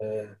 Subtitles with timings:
[0.00, 0.39] Eh,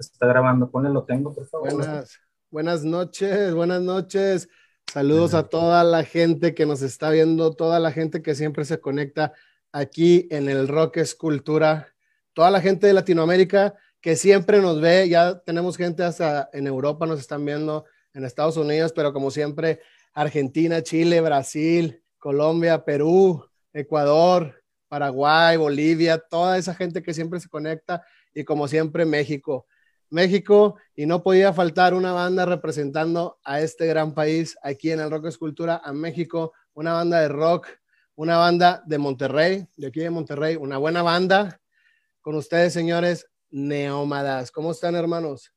[0.00, 1.74] se está grabando, ponle lo tengo, por favor.
[1.74, 2.18] Buenas,
[2.50, 4.48] buenas noches, buenas noches.
[4.90, 8.80] Saludos a toda la gente que nos está viendo, toda la gente que siempre se
[8.80, 9.34] conecta
[9.70, 11.88] aquí en el Rock Escultura,
[12.32, 17.06] toda la gente de Latinoamérica que siempre nos ve, ya tenemos gente hasta en Europa,
[17.06, 19.80] nos están viendo, en Estados Unidos, pero como siempre,
[20.12, 28.02] Argentina, Chile, Brasil, Colombia, Perú, Ecuador, Paraguay, Bolivia, toda esa gente que siempre se conecta
[28.34, 29.66] y como siempre México.
[30.12, 35.10] México y no podía faltar una banda representando a este gran país aquí en el
[35.10, 37.68] Rock Escultura, a México, una banda de rock,
[38.14, 41.58] una banda de Monterrey, de aquí de Monterrey, una buena banda.
[42.20, 44.50] Con ustedes, señores, Neómadas.
[44.50, 45.50] ¿Cómo están, hermanos?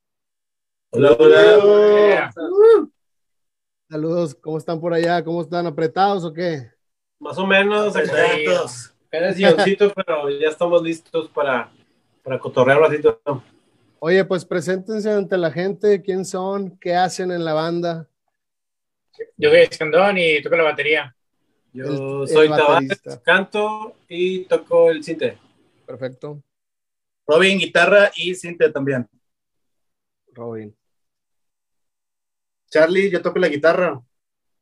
[0.90, 2.30] Hola, hola.
[3.88, 5.22] Saludos, ¿cómo están por allá?
[5.22, 5.66] ¿Cómo están?
[5.66, 6.70] ¿Apretados o qué?
[7.18, 8.94] Más o menos, exactos.
[9.10, 11.70] Eres guioncito, pero ya estamos listos para,
[12.24, 13.20] para cotorrear un ratito.
[13.98, 18.08] Oye, pues preséntense ante la gente, quién son, qué hacen en la banda.
[19.36, 21.16] Yo soy Escandón y toco la batería.
[21.72, 23.20] Yo El- soy baterista.
[23.22, 25.38] canto y toco el cinte.
[25.86, 26.42] Perfecto,
[27.26, 29.08] Robin, guitarra y Cintia también.
[30.32, 30.74] Robin.
[32.70, 34.00] Charlie, yo toco la guitarra.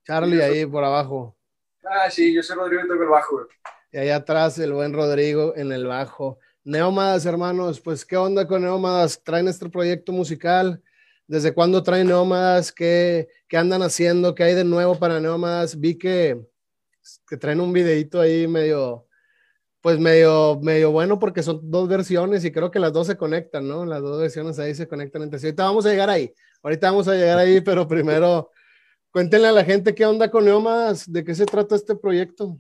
[0.05, 1.37] Charlie ahí por abajo.
[1.85, 3.49] Ah, sí, yo soy Rodrigo y toco el bajo.
[3.93, 6.39] Y allá atrás el buen Rodrigo en el bajo.
[6.65, 9.23] Neómadas, hermanos, pues qué onda con Neómadas?
[9.23, 10.83] ¿Traen este proyecto musical?
[11.27, 12.73] ¿Desde cuándo traen Neómadas?
[12.73, 14.35] ¿Qué, qué andan haciendo?
[14.35, 15.79] ¿Qué hay de nuevo para Neómadas?
[15.79, 16.41] Vi que,
[17.29, 19.07] que traen un videito ahí medio,
[19.83, 23.69] pues medio, medio bueno porque son dos versiones y creo que las dos se conectan,
[23.69, 23.85] ¿no?
[23.85, 25.49] Las dos versiones ahí se conectan entre sí.
[25.49, 28.51] Ahorita vamos a llegar ahí, ahorita vamos a llegar ahí, pero primero
[29.11, 32.57] cuéntenle a la gente qué onda con Neómadas, de qué se trata este proyecto.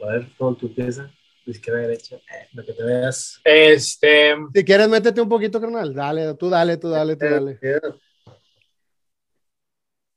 [0.00, 1.10] A ver, con tu pieza,
[1.50, 3.40] izquierda, derecha, eh, lo que te veas.
[3.44, 5.94] Este, Si quieres, métete un poquito, carnal.
[5.94, 7.58] Dale, tú dale, tú dale, tú dale.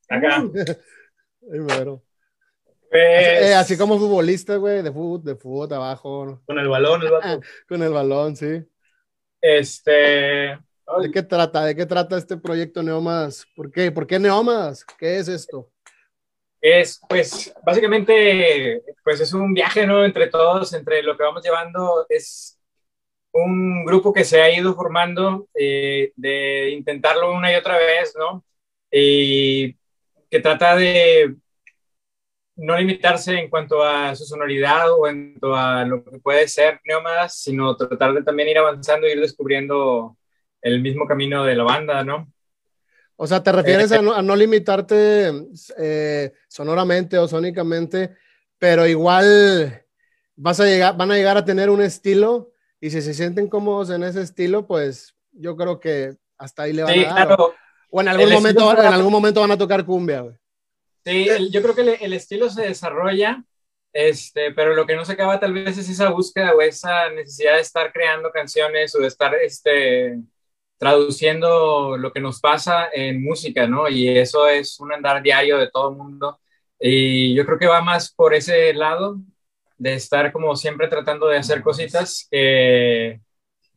[0.10, 0.44] acá.
[1.52, 1.60] Ay.
[1.62, 2.02] Pues,
[2.92, 6.42] Eh, así como futbolista, güey, de fútbol, de fútbol, abajo, ¿no?
[6.46, 7.42] Con el balón, el vato.
[7.68, 8.66] con el balón, sí.
[9.42, 10.58] Este,
[11.02, 11.66] ¿De qué trata?
[11.66, 13.46] ¿De qué trata este proyecto Neomas?
[13.56, 13.92] ¿Por qué?
[13.92, 14.84] ¿Por qué Neomas?
[14.98, 15.70] ¿Qué es esto?
[16.62, 20.04] Es, pues, básicamente, pues es un viaje, ¿no?
[20.06, 22.60] Entre todos, entre lo que vamos llevando, es
[23.32, 28.44] un grupo que se ha ido formando eh, de intentarlo una y otra vez, ¿no?
[28.92, 29.76] Y
[30.30, 31.36] que trata de
[32.56, 36.80] no limitarse en cuanto a su sonoridad o en cuanto a lo que puede ser
[36.84, 40.18] Neomadas, sino tratar de también ir avanzando e ir descubriendo
[40.62, 42.32] el mismo camino de la banda, ¿no?
[43.22, 45.30] O sea, ¿te refieres a no, a no limitarte
[45.78, 48.16] eh, sonoramente o sónicamente,
[48.58, 49.84] pero igual
[50.38, 53.90] vas a llegar, van a llegar a tener un estilo y si se sienten cómodos
[53.90, 57.28] en ese estilo, pues yo creo que hasta ahí le van Sí, a dar.
[57.28, 57.54] claro.
[57.92, 60.36] O en algún, El momento, en algún momento van a tocar cumbia, güey.
[61.06, 63.44] Sí, el- yo creo que el, el estilo se desarrolla,
[63.92, 67.56] este, pero lo que no se acaba tal vez es esa búsqueda o esa necesidad
[67.56, 70.20] de estar creando canciones o de estar este,
[70.80, 73.90] traduciendo lo que nos pasa en música, ¿no?
[73.90, 76.40] Y eso es un andar diario de todo el mundo.
[76.80, 79.18] Y yo creo que va más por ese lado
[79.78, 83.20] de estar como siempre tratando de hacer cositas que,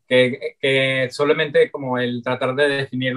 [0.07, 3.17] que, que solamente como el tratar de definir,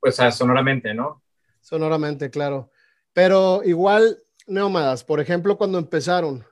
[0.00, 1.22] pues, sonoramente, ¿no?
[1.60, 2.70] Sonoramente, claro.
[3.12, 6.46] Pero igual, Neómadas, por ejemplo, cuando empezaron,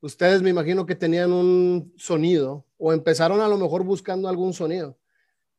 [0.00, 4.98] ustedes me imagino que tenían un sonido o empezaron a lo mejor buscando algún sonido.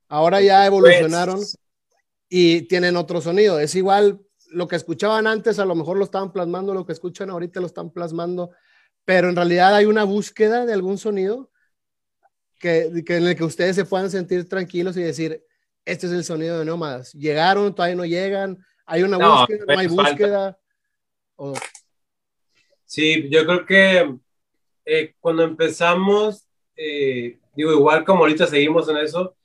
[0.09, 1.57] Ahora ya evolucionaron Pues,
[2.27, 3.59] y tienen otro sonido.
[3.59, 4.19] Es igual
[4.51, 7.67] lo que escuchaban antes, a lo mejor lo estaban plasmando, lo que escuchan ahorita lo
[7.67, 8.51] están plasmando,
[9.05, 11.51] pero en realidad hay una búsqueda de algún sonido
[12.59, 15.43] que, que en el que ustedes se puedan sentir tranquilos y decir,
[15.85, 17.13] este es el sonido de Nómadas.
[17.13, 20.57] Llegaron, todavía no llegan, hay una No, búsqueda, no hay pues, falta.
[21.37, 21.59] búsqueda.
[22.85, 24.15] Sí, yo creo que
[24.85, 26.45] eh, cuando empezamos,
[26.75, 29.35] eh, digo, igual como ahorita seguimos en eso,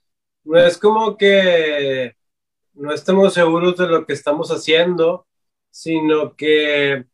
[0.44, 2.16] no es como que
[2.74, 5.26] no estemos seguros de lo que estamos haciendo,
[5.70, 7.04] sino que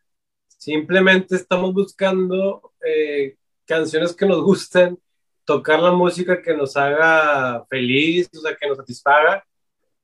[0.46, 3.36] simplemente estamos buscando eh,
[3.66, 4.98] canciones que nos gusten,
[5.44, 9.44] tocar la música que nos haga feliz, o sea, que nos satisfaga.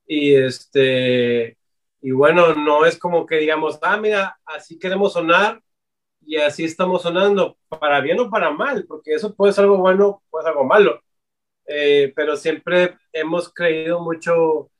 [0.07, 1.57] Y este,
[2.01, 5.61] y bueno, no es como que digamos, ah, mira, así queremos sonar
[6.21, 10.23] y así estamos sonando, para bien o para mal, porque eso puede ser algo bueno,
[10.31, 11.01] puede ser algo malo.
[11.67, 14.71] Eh, pero siempre hemos creído mucho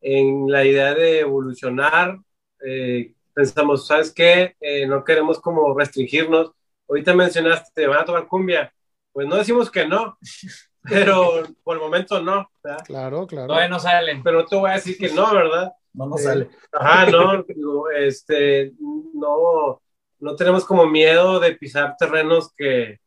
[0.00, 2.18] en la idea de evolucionar.
[2.64, 4.56] Eh, pensamos, ¿sabes qué?
[4.60, 6.52] Eh, no queremos como restringirnos.
[6.88, 8.72] Ahorita mencionaste, ¿van a tomar cumbia?
[9.12, 10.18] Pues no decimos que no,
[10.82, 12.48] pero por el momento no.
[12.62, 12.84] ¿verdad?
[12.84, 13.46] Claro, claro.
[13.48, 14.22] Todavía no salen.
[14.22, 15.72] Pero no te voy a decir que no, ¿verdad?
[15.92, 16.50] No nos Eh, sale.
[16.72, 18.72] Ajá, no, digo, este,
[19.14, 19.80] no,
[20.18, 22.98] no tenemos como miedo de pisar terrenos que,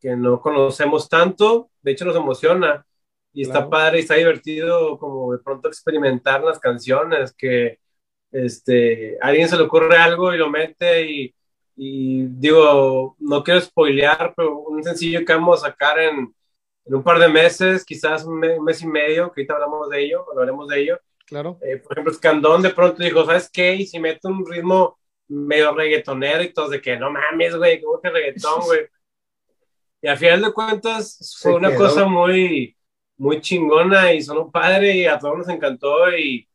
[0.00, 2.84] que no conocemos tanto, de hecho nos emociona
[3.32, 3.70] y está Claro.
[3.70, 7.78] padre y está divertido como de pronto experimentar las canciones, que
[8.32, 11.34] este, a alguien se le ocurre algo y lo mete y,
[11.76, 16.34] y digo, no quiero spoilear, pero un sencillo que vamos a sacar en,
[16.84, 19.88] en un par de meses, quizás un, me- un mes y medio, que ahorita hablamos
[19.90, 21.58] de ello, hablaremos de ello, Claro.
[21.62, 23.74] eh, por ejemplo, Escandón de pronto dijo, ¿sabes qué?
[23.74, 24.98] Y si meto un ritmo
[25.28, 28.80] medio reggaetonero y todos de que no mames, güey, ¿cómo que reggaetón, güey?
[30.00, 31.78] Y a final de cuentas fue Se una quedó.
[31.78, 32.76] cosa muy,
[33.16, 36.48] muy chingona y sonó padre y a todos nos encantó y,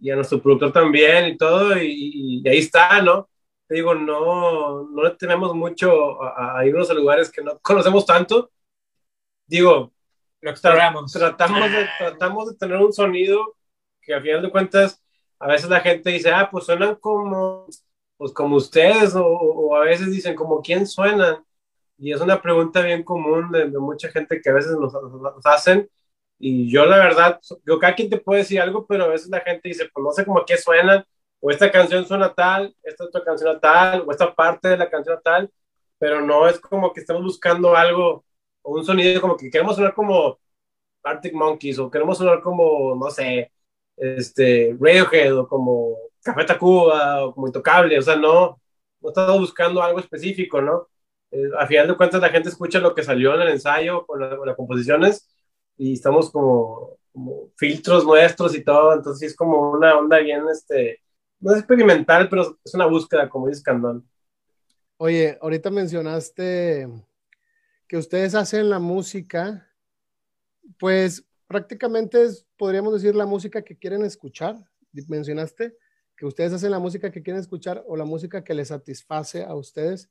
[0.00, 3.28] y a nuestro productor también y todo y, y ahí está, ¿no?
[3.68, 8.50] Te digo, no, no tenemos mucho a, a irnos a lugares que no conocemos tanto.
[9.46, 9.92] Digo,
[10.40, 11.12] Lo exploramos.
[11.12, 13.56] tratamos de, tratamos de tener un sonido
[14.02, 15.02] que al final de cuentas
[15.38, 17.66] a veces la gente dice, ah, pues suenan como,
[18.16, 21.44] pues como ustedes o, o a veces dicen como quién suenan
[21.98, 24.94] y es una pregunta bien común de, de mucha gente que a veces nos,
[25.44, 25.88] hacen
[26.38, 29.40] y yo la verdad, yo cada quien te puede decir algo, pero a veces la
[29.40, 31.04] gente dice, pues no sé cómo qué suenan
[31.40, 35.18] o esta canción suena tal, esta otra canción tal o esta parte de la canción
[35.24, 35.50] tal,
[35.98, 38.24] pero no es como que estamos buscando algo
[38.62, 40.38] o un sonido como que queremos sonar como
[41.02, 43.52] Arctic Monkeys o queremos sonar como, no sé,
[43.96, 48.60] este, Radiohead o como Café Tacuba o como Intocable, o sea, no,
[49.00, 50.88] no estamos buscando algo específico, ¿no?
[51.30, 54.20] Eh, a final de cuentas la gente escucha lo que salió en el ensayo con,
[54.20, 55.28] la- las composiciones
[55.76, 56.98] y estamos como,
[57.56, 61.00] filtros nuestros y todo, entonces es como una onda bien, este,
[61.40, 64.08] no es experimental, pero es una búsqueda, como dice Candón.
[64.96, 66.88] Oye, ahorita mencionaste
[67.86, 69.68] que ustedes hacen la música,
[70.78, 74.56] pues prácticamente es, podríamos decir, la música que quieren escuchar.
[75.08, 75.76] Mencionaste
[76.16, 79.54] que ustedes hacen la música que quieren escuchar o la música que les satisface a
[79.54, 80.10] ustedes.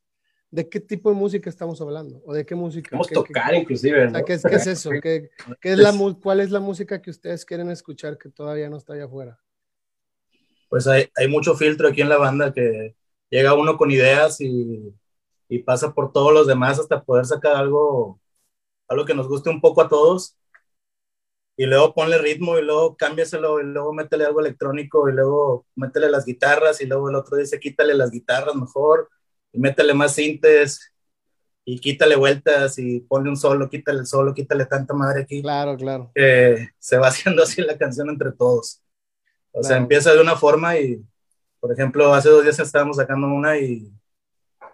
[0.51, 2.21] ¿De qué tipo de música estamos hablando?
[2.25, 2.99] ¿O de qué música?
[2.99, 4.25] Vamos a ¿Qué- tocar qué- inclusive, o sea, ¿no?
[4.25, 4.99] ¿qué, es, qué es eso?
[4.99, 5.29] ¿Qué,
[5.59, 8.77] qué es la, mu- ¿Cuál es la música que ustedes quieren escuchar que todavía no
[8.77, 9.39] está allá afuera?
[10.69, 12.95] Pues hay, hay mucho filtro aquí en la banda que
[13.29, 14.93] llega uno con ideas y,
[15.49, 18.19] y pasa por todos los demás hasta poder sacar algo,
[18.89, 20.37] algo que nos guste un poco a todos.
[21.55, 26.09] Y luego ponle ritmo y luego cámbiaselo y luego métele algo electrónico y luego métele
[26.09, 29.09] las guitarras y luego el otro dice quítale las guitarras mejor
[29.51, 30.93] y métele más sintes
[31.65, 35.75] y quítale vueltas y ponle un solo, quítale el solo, quítale tanta madre aquí Claro,
[35.75, 36.11] claro.
[36.15, 38.81] que se va haciendo así la canción entre todos.
[39.51, 39.81] O sea, Claro.
[39.83, 41.01] empieza de una forma y,
[41.59, 43.91] por ejemplo, hace dos días estábamos sacando una y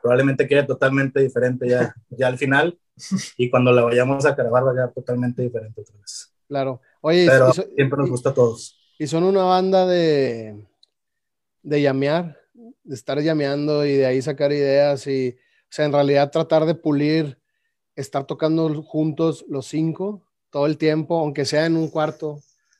[0.01, 2.77] probablemente quede totalmente diferente ya, ya al final.
[3.37, 6.31] Y cuando la vayamos a grabar va a quedar totalmente diferente otra vez.
[6.47, 6.79] Claro.
[7.01, 8.77] Oye, Pero y siempre nos gusta a todos.
[8.99, 10.67] Y son una banda de,
[11.63, 12.37] de llamear,
[12.83, 16.75] de estar llameando y de ahí sacar ideas y, o sea, en realidad tratar de
[16.75, 17.39] pulir,
[17.95, 22.39] estar tocando juntos los cinco todo el tiempo, aunque sea en un cuarto,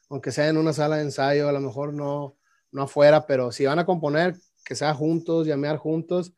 [0.09, 2.37] aunque sea en una sala de ensayo, a lo mejor no,
[2.71, 6.33] no afuera, pero si van a componer, que sea juntos, llamear juntos,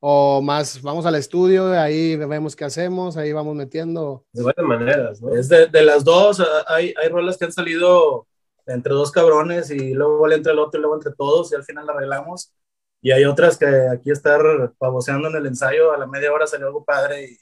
[0.00, 4.24] o más, vamos al estudio, ahí vemos qué hacemos, ahí vamos metiendo.
[4.32, 5.34] De varias maneras, ¿no?
[5.34, 8.26] Es de, de las dos, hay, hay rolas que han salido
[8.66, 11.64] entre dos cabrones y luego le entre el otro y luego entre todos y al
[11.64, 12.52] final la arreglamos.
[13.00, 14.40] Y hay otras que aquí estar
[14.78, 17.38] pavoseando en el ensayo, a la media hora salió algo padre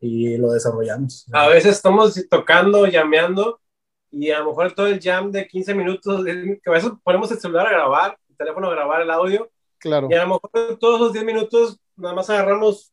[0.00, 1.26] y, y lo desarrollamos.
[1.32, 3.60] A veces estamos tocando, llameando,
[4.10, 7.38] y a lo mejor todo el jam de 15 minutos, que a veces ponemos el
[7.38, 11.00] celular a grabar, el teléfono a grabar el audio, Claro, y a lo mejor todos
[11.00, 12.92] los 10 minutos nada más agarramos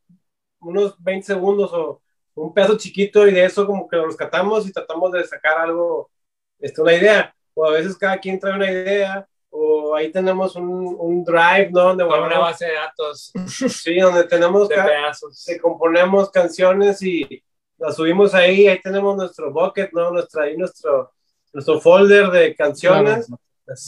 [0.60, 2.02] unos 20 segundos o
[2.36, 6.12] un pedazo chiquito y de eso como que lo rescatamos y tratamos de sacar algo,
[6.60, 7.36] este, una idea.
[7.54, 11.84] O a veces cada quien trae una idea, o ahí tenemos un, un drive, ¿no?
[11.84, 15.40] Donde Con una base de datos sí, donde tenemos de pedazos.
[15.40, 17.42] se componemos canciones y
[17.78, 20.12] las subimos ahí, ahí tenemos nuestro bucket, ¿no?
[20.12, 21.12] Nuestra, ahí nuestro,
[21.54, 23.28] nuestro folder de canciones,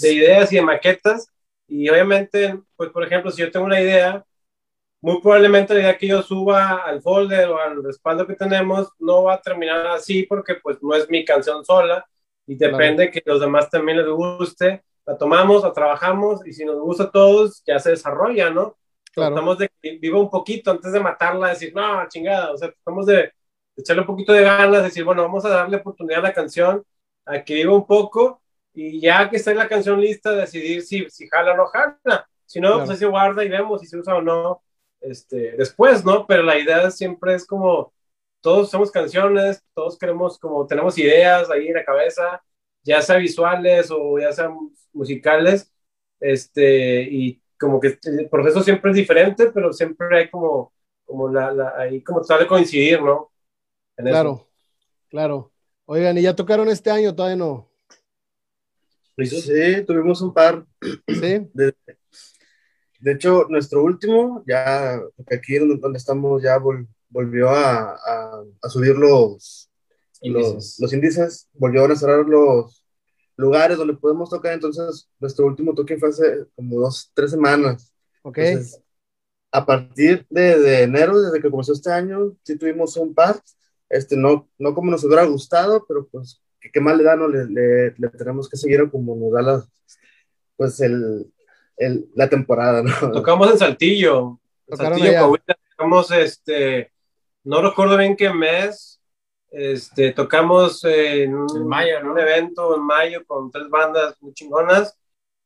[0.02, 1.28] de ideas y de maquetas.
[1.68, 4.26] Y obviamente, pues por ejemplo, si yo tengo una idea,
[5.02, 9.24] muy probablemente la idea que yo suba al folder o al respaldo que tenemos no
[9.24, 12.06] va a terminar así porque pues no es mi canción sola
[12.48, 14.84] y depende que los demás también les guste.
[15.08, 18.78] La tomamos, la trabajamos y si nos gusta a todos ya se desarrolla, ¿no?
[19.14, 19.34] Claro.
[19.34, 23.06] Tratamos de que viva un poquito antes de matarla, decir, no, chingada, o sea, tratamos
[23.08, 23.32] de
[23.76, 26.84] echarle un poquito de ganas, decir, bueno, vamos a darle oportunidad a la canción,
[27.26, 28.42] a que viva un poco
[28.74, 32.28] y ya que esté la canción lista, decidir si, si jala o no jala.
[32.46, 32.86] Si no, Claro.
[32.86, 34.62] pues se guarda y vemos si se usa o no
[35.02, 36.26] este, después, ¿no?
[36.28, 37.94] Pero la idea siempre es como,
[38.42, 42.42] todos somos canciones, todos queremos, como tenemos ideas ahí en la cabeza,
[42.88, 44.56] ya sea visuales o ya sean
[44.94, 45.72] musicales,
[46.20, 50.74] este, y como que el proceso siempre es diferente, pero siempre hay como,
[51.06, 53.32] como la, la ahí como tratar de coincidir, ¿no?
[53.98, 54.14] En eso.
[54.14, 54.48] Claro,
[55.10, 55.52] claro.
[55.86, 57.14] Oigan, ¿y ya tocaron este año?
[57.16, 57.70] Todavía no.
[59.18, 60.66] Sí, tuvimos un par.
[61.08, 61.50] ¿Sí?
[61.54, 61.74] De,
[63.00, 68.44] de hecho, nuestro último, ya porque aquí donde, donde estamos, ya vol- volvió a, a-
[68.62, 69.67] a subir los.
[70.22, 72.84] Los, los índices, volvió a cerrar los
[73.36, 74.54] lugares donde podemos tocar.
[74.54, 77.94] Entonces, nuestro último toque fue hace como dos, tres semanas.
[78.24, 78.38] Ok.
[78.40, 78.82] Entonces,
[79.52, 83.42] a partir de, de enero, desde que comenzó este año, sí tuvimos un par.
[83.90, 87.16] Este, no, no como nos hubiera gustado, pero pues, ¿qué, qué más le da?
[87.16, 87.28] No?
[87.28, 89.66] Le, le, le tenemos que seguir como nos da la,
[90.58, 91.32] pues el,
[91.78, 93.12] el, la temporada, ¿no?
[93.12, 95.20] Tocamos en Saltillo, en Saltillo.
[95.20, 96.92] Coahuila, tocamos, este,
[97.46, 98.97] no recuerdo bien qué mes,
[99.52, 102.12] este, tocamos en un, En mayo, ¿no?
[102.12, 104.98] un evento en mayo con tres bandas muy chingonas,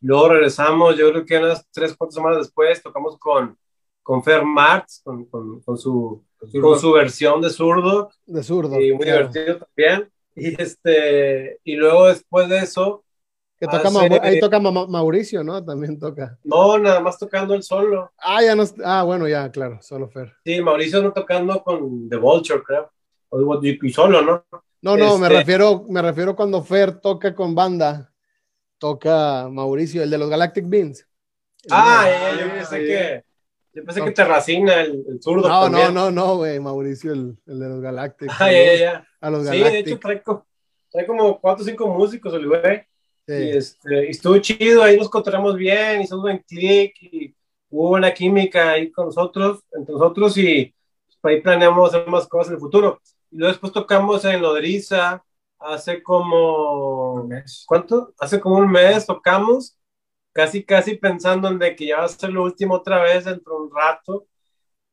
[0.01, 3.58] luego regresamos, yo creo que unas tres, cuatro semanas después, tocamos con,
[4.03, 6.24] con Fer Marx, con, con, con su,
[6.62, 8.79] con su versión de zurdo, De zurdo.
[8.81, 9.27] y muy claro.
[9.29, 13.03] divertido también, y este, y luego después de eso,
[13.60, 15.63] Que toca hace- Mau- ahí toca Ma- Mauricio, ¿no?
[15.63, 16.39] También toca.
[16.43, 18.12] no, nada más tocando el solo.
[18.17, 18.63] Ah, ya no.
[18.84, 20.34] Ah, bueno, ya, claro, solo Fer.
[20.43, 22.89] Sí, Mauricio no tocando con The Vulture, creo.
[23.33, 24.45] O digo, y solo, ¿no?
[24.81, 28.11] No, no, me Este- refiero, me refiero cuando Fer toca con banda,
[28.77, 31.07] toca Mauricio, el de los Galactic Beans.
[31.69, 33.23] Ah, ya, yo pensé que.
[33.73, 35.47] Yo pensé que Terracina, el, el zurdo.
[35.47, 35.93] No, no, también.
[35.93, 38.29] no, no, güey, Mauricio, el, el de los Galactic.
[38.38, 39.07] Ah, ya, ya, ya.
[39.21, 40.21] A los Sí, de hecho, trae,
[40.91, 42.81] trae como cuatro o cinco músicos, el güey.
[43.27, 43.33] Sí.
[43.33, 47.33] Y, este, y estuvo chido, ahí nos encontramos bien, hicimos buen click y
[47.69, 50.73] hubo una química ahí con nosotros, entre nosotros y
[51.21, 53.00] pues, ahí planeamos hacer más cosas en el futuro.
[53.31, 55.23] Y luego después tocamos en Lodriza
[55.59, 57.27] hace como,
[57.67, 58.13] ¿cuánto?
[58.19, 59.77] Hace como un mes tocamos,
[60.33, 63.55] casi, casi pensando en de que ya va a ser lo último otra vez dentro
[63.55, 64.27] de un rato.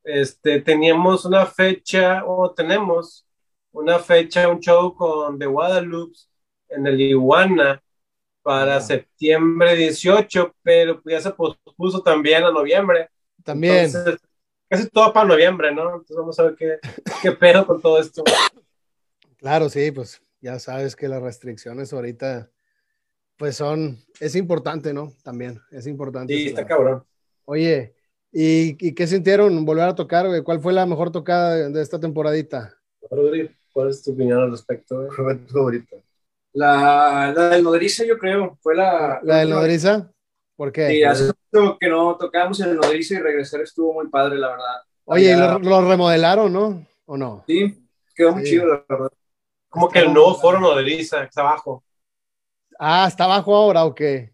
[0.04, 3.26] Este, teníamos una fecha, o tenemos
[3.72, 6.16] una fecha, un show con The Guadalupe
[6.68, 7.82] en el Iguana
[8.42, 8.80] para Ah.
[8.80, 13.10] septiembre 18, pero ya se pospuso también a noviembre.
[13.44, 13.86] También.
[13.86, 14.20] Entonces,
[14.68, 15.90] casi todo para noviembre, ¿no?
[15.90, 16.78] Entonces vamos a ver qué,
[17.22, 18.22] qué pedo con todo esto.
[19.38, 22.50] Claro, sí, pues ya sabes que las restricciones ahorita,
[23.36, 25.12] pues son, es importante, ¿no?
[25.22, 26.34] También, es importante.
[26.34, 27.04] Sí, está la- cabrón.
[27.44, 27.94] Oye,
[28.32, 30.42] ¿y, y qué sintieron volver a tocar, güey?
[30.42, 32.74] ¿Cuál fue la mejor tocada de, esta temporadita?
[33.10, 34.96] Rodrigo, ¿cuál es tu opinión al respecto?
[34.96, 35.10] güey?
[35.10, 35.96] Fue tu favorita.
[36.52, 39.20] La, la del Nodriza, yo creo, fue la.
[39.22, 40.12] ¿La del Nodriza?
[40.58, 40.88] ¿Por qué?
[40.88, 44.48] Sí, hace mucho que no tocábamos en el Nodriza y regresar estuvo muy padre, la
[44.48, 44.76] verdad.
[45.04, 46.84] Oye, Allá- lo, lo remodelaron, ¿no?
[47.06, 47.44] ¿O no?
[47.46, 47.78] Sí,
[48.12, 48.50] quedó muy Sí.
[48.50, 49.12] chido, la verdad.
[49.68, 51.84] Como que el nuevo foro nodriza, está abajo.
[52.76, 54.32] Ah, ¿está abajo ahora o qué?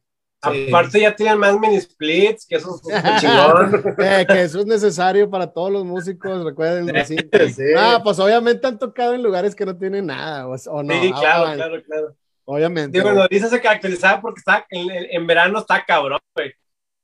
[0.50, 0.66] Sí.
[0.68, 3.82] Aparte ya tienen más mini splits, que eso es chingón.
[3.98, 6.94] Eh, que eso es necesario para todos los músicos, recuerden.
[6.96, 7.16] así.
[7.54, 7.62] Sí.
[7.76, 10.92] Ah, pues obviamente han tocado en lugares que no tienen nada, o, o no.
[11.02, 12.16] sí, Ah, claro, claro, claro.
[12.44, 12.98] Obviamente.
[12.98, 16.52] Digo, nodriza se caracterizaba porque está, en, en verano está cabrón, güey.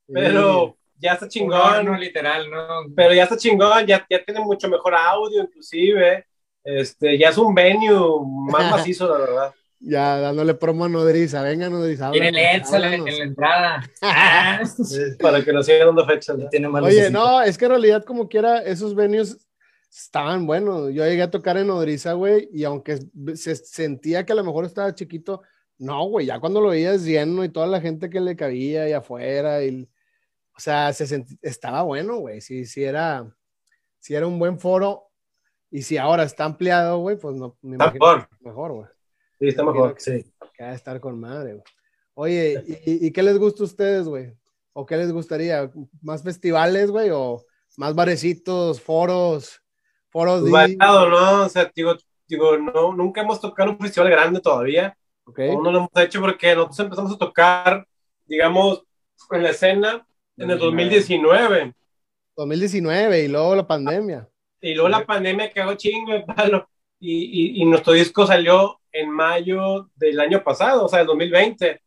[0.07, 1.61] Pero ya está chingón.
[1.61, 2.93] horno, literal, ¿no?
[2.95, 6.27] pero ya está chingón, ya, ya tiene mucho mejor audio, inclusive.
[6.63, 8.21] Este, ya es un venue
[8.51, 9.55] más macizo, la verdad.
[9.83, 12.11] Ya dándole promo a Nodriza, venga Nodriza.
[12.11, 12.95] Tiene LEDs en la,
[13.25, 13.91] entrada.
[14.67, 15.01] Sí.
[15.19, 16.37] Para que nos sigan dando fechas.
[16.37, 16.73] ¿no?
[16.83, 19.39] Oye, no, es que en realidad como quiera, esos venues
[19.91, 20.93] estaban buenos.
[20.95, 22.99] Yo llegué a tocar en Nodriza, güey, y aunque
[23.35, 25.43] se sentía que a lo mejor estaba chiquito,
[25.79, 28.93] no, güey, ya cuando lo veías lleno y toda la gente que le cabía y
[28.93, 29.89] afuera, y,
[30.57, 33.35] o sea, se sent- estaba bueno, güey, sí, sí era,
[34.09, 35.09] era un buen foro,
[35.71, 38.29] y si ahora está ampliado, güey, pues no, me Está mejor.
[38.41, 38.87] mejor, güey.
[39.39, 39.95] Sí, está mejor.
[39.99, 40.25] Sí.
[40.55, 41.65] Que ha de estar con madre, güey.
[42.15, 44.37] Oye, ¿y, y qué les gusta a ustedes, güey?
[44.75, 45.71] ¿O qué les gustaría?
[46.03, 47.09] ¿Más festivales, güey?
[47.11, 47.43] ¿O
[47.79, 49.60] más barecitos, foros?
[50.11, 50.76] Foros Pues de...
[50.76, 51.45] variado, ¿no?
[51.45, 54.97] O sea, digo, digo no, nunca hemos tocado un festival grande todavía.
[55.25, 57.87] Ok, Aún no lo hemos hecho porque nosotros empezamos a tocar,
[58.26, 58.83] digamos,
[59.31, 61.75] en la escena en el 2019.
[62.37, 64.29] 2019 y luego la pandemia.
[64.61, 66.69] Y luego la pandemia hago chingo palo.
[66.99, 71.81] Y, y, y, nuestro disco salió en mayo del año pasado, o sea, del 2020.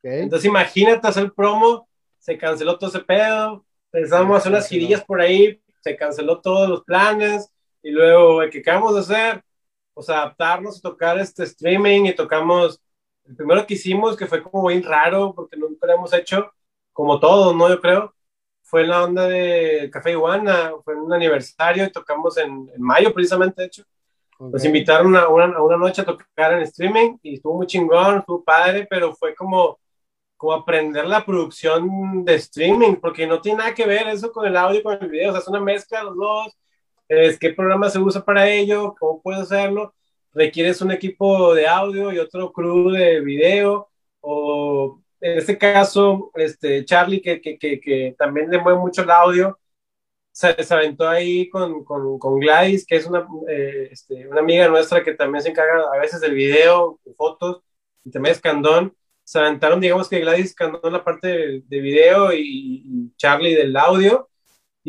[0.00, 0.20] Okay.
[0.20, 5.58] Entonces imagínate hacer promo, se canceló todo ese pedo, pensamos hacer unas girillas por ahí,
[5.80, 7.50] se canceló todos los planes,
[7.82, 9.44] y luego, ¿qué acabamos de hacer?
[9.94, 12.80] Pues adaptarnos a tocar este streaming y tocamos,
[13.24, 16.52] el primero que hicimos, que fue como bien raro, porque nunca lo hemos hecho,
[16.92, 17.68] como todos, ¿no?
[17.68, 18.14] Yo creo,
[18.62, 22.82] fue en la onda de Café Iguana, fue en un aniversario y tocamos en, en
[22.82, 23.84] mayo precisamente, de hecho.
[24.38, 24.52] Okay.
[24.52, 28.18] Nos invitaron a una, a una, noche a tocar en streaming y estuvo muy chingón,
[28.18, 29.80] estuvo padre, pero fue como,
[30.36, 34.56] como aprender la producción de streaming, porque no tiene nada que ver eso con el
[34.56, 36.56] audio con el video, o sea, es una mezcla de los dos,
[37.08, 39.94] es qué programa se usa para ello, cómo puedes hacerlo,
[40.32, 43.88] requieres un equipo de audio y otro crew de video,
[44.20, 49.10] o en este caso, este, Charlie, que, que, que, que también le mueve mucho el
[49.10, 49.58] audio,
[50.32, 54.68] se, se aventó ahí con, con, con, Gladys, que es una, eh, este, una amiga
[54.68, 57.62] nuestra que también se encarga a veces del video, de fotos,
[58.04, 58.94] y también es Candón.
[59.24, 63.76] Se aventaron, digamos que Gladys Candón la parte de, de video y, y, Charlie del
[63.76, 64.28] audio.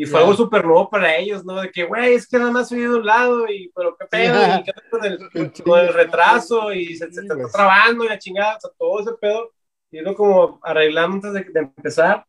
[0.00, 0.20] Y fue yeah.
[0.20, 1.60] algo súper nuevo para ellos, ¿no?
[1.60, 4.32] De que, güey, es que nada más soy de un lado, y pero qué pedo,
[4.32, 4.58] yeah.
[4.58, 8.18] y qué con el, con el retraso, y se, se, se está trabando, y la
[8.18, 9.52] chingada, o sea, todo ese pedo.
[9.90, 12.24] Y uno como arreglando antes de, de empezar.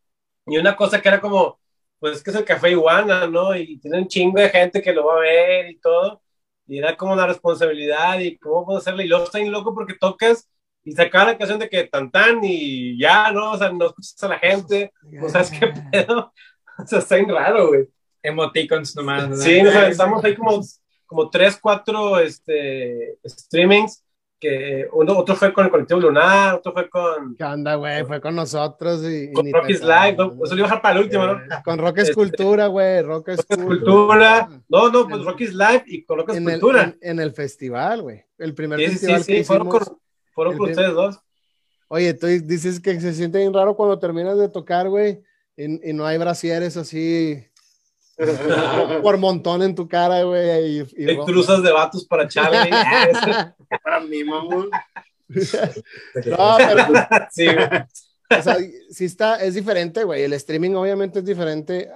[0.46, 1.62] Y una cosa que era como,
[1.98, 3.56] pues es que es el Café Iguana, ¿no?
[3.56, 6.22] Y tiene un chingo de gente que lo va a ver y todo.
[6.68, 9.02] Y era como la responsabilidad y cómo puedo hacerlo.
[9.02, 10.50] Y luego está bien loco porque tocas
[10.84, 13.52] y se acaba la canción de que tan tan y ya, ¿no?
[13.52, 16.34] O sea, no escuchas a la gente, no sabes qué pedo.
[16.86, 17.88] O sea, está bien raro, güey.
[18.24, 19.30] Emoticons nomás.
[19.30, 19.36] ¿no?
[19.36, 20.62] Sí, o sea, estamos ahí como,
[21.06, 24.04] como tres, cuatro este, streamings
[24.42, 27.36] que uno, otro fue con el colectivo Lunar, otro fue con...
[27.38, 28.04] ¿Qué onda, güey?
[28.06, 29.32] Fue con nosotros y...
[29.32, 30.34] Con Rocky's Live, ¿no?
[30.44, 31.40] Eso lo iba a dejar para el último, ¿no?
[31.64, 34.50] Con Rock Escultura, güey, Rock Escultura.
[34.68, 36.84] No, no, pues Rocky's Live y con Rock Escultura.
[36.84, 38.26] En, en, el festival, güey.
[38.40, 39.48] El primer sí, festival sí, sí, que hicimos.
[39.48, 39.98] Fueron con,
[40.34, 41.20] fueron con ustedes dos.
[41.88, 45.22] Oye, tú dices que se siente bien raro cuando terminas de tocar, güey,
[45.66, 47.46] y, y no hay brasieres así
[49.02, 50.80] por montón en tu cara, güey.
[50.80, 52.70] Y, y cruzas de vatos para Charlie.
[53.84, 54.70] para mí, mamón.
[55.30, 56.86] no, pero.
[57.32, 58.58] sí, o sea,
[58.90, 60.24] sí está, es diferente, güey.
[60.24, 61.90] El streaming obviamente es diferente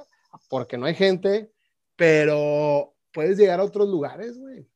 [0.49, 1.51] porque no hay gente,
[1.95, 4.67] pero puedes llegar a otros lugares, güey.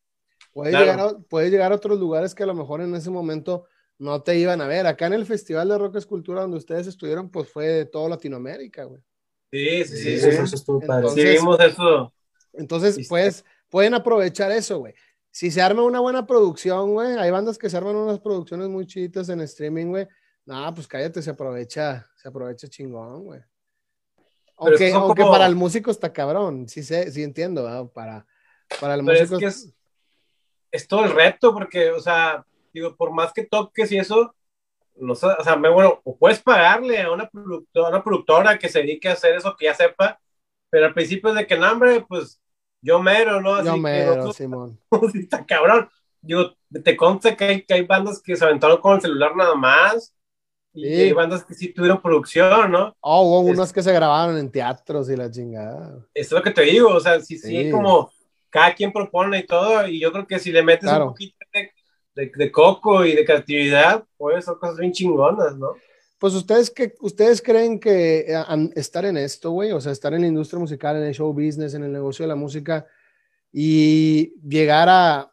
[0.52, 0.86] Puedes, claro.
[0.86, 3.66] llegar a, puedes llegar a otros lugares que a lo mejor en ese momento
[4.00, 4.88] no te iban a ver.
[4.88, 8.86] Acá en el Festival de Rock Escultura donde ustedes estuvieron, pues fue de toda Latinoamérica,
[8.86, 9.02] güey.
[9.52, 11.08] Sí, sí, sí, sí, eso estuvo padre.
[11.08, 12.14] Entonces, sí, vimos eso.
[12.54, 14.94] Entonces, pues, pueden aprovechar eso, güey.
[15.32, 18.88] Si se arma una buena producción, güey, hay bandas que se arman unas producciones muy
[18.88, 20.08] chiditas en streaming, güey.
[20.46, 23.42] No, pues cállate, se aprovecha, se aprovecha chingón, güey.
[24.58, 25.32] Aunque, aunque como...
[25.32, 27.88] para el músico está cabrón, sí sé, sí entiendo, ¿no?
[27.90, 28.26] Para,
[28.80, 29.36] para el Pero músico.
[29.36, 29.74] Es, que es,
[30.72, 34.36] es todo el reto, porque, o sea, digo, por más que toques y eso,
[34.96, 38.70] no sé, o sea, bueno, o puedes pagarle a una, productora, a una productora que
[38.70, 40.20] se dedique a hacer eso que ya sepa,
[40.70, 42.42] pero al principio es de que, no, hombre, pues
[42.82, 43.56] yo mero, ¿no?
[43.56, 44.80] Así yo mero, que, Simón.
[45.12, 45.90] sí, está cabrón.
[46.22, 46.54] Digo,
[46.84, 50.14] te consta que hay, que hay bandas que se aventaron con el celular nada más,
[50.74, 52.96] y hay bandas que sí tuvieron producción, ¿no?
[53.02, 56.06] Oh, hubo es, unos que se grabaron en teatros y la chingada.
[56.14, 58.12] Eso es lo que te digo, o sea, sí, sí, sí como
[58.50, 61.06] cada quien propone y todo, y yo creo que si le metes claro.
[61.06, 61.38] un poquito
[62.28, 65.76] de coco y de creatividad, pues son cosas bien chingonas, ¿no?
[66.20, 68.44] Pues ustedes que ustedes creen que eh,
[68.76, 71.74] estar en esto, güey, o sea, estar en la industria musical, en el show business,
[71.74, 72.86] en el negocio de la música
[73.54, 75.32] y llegar a,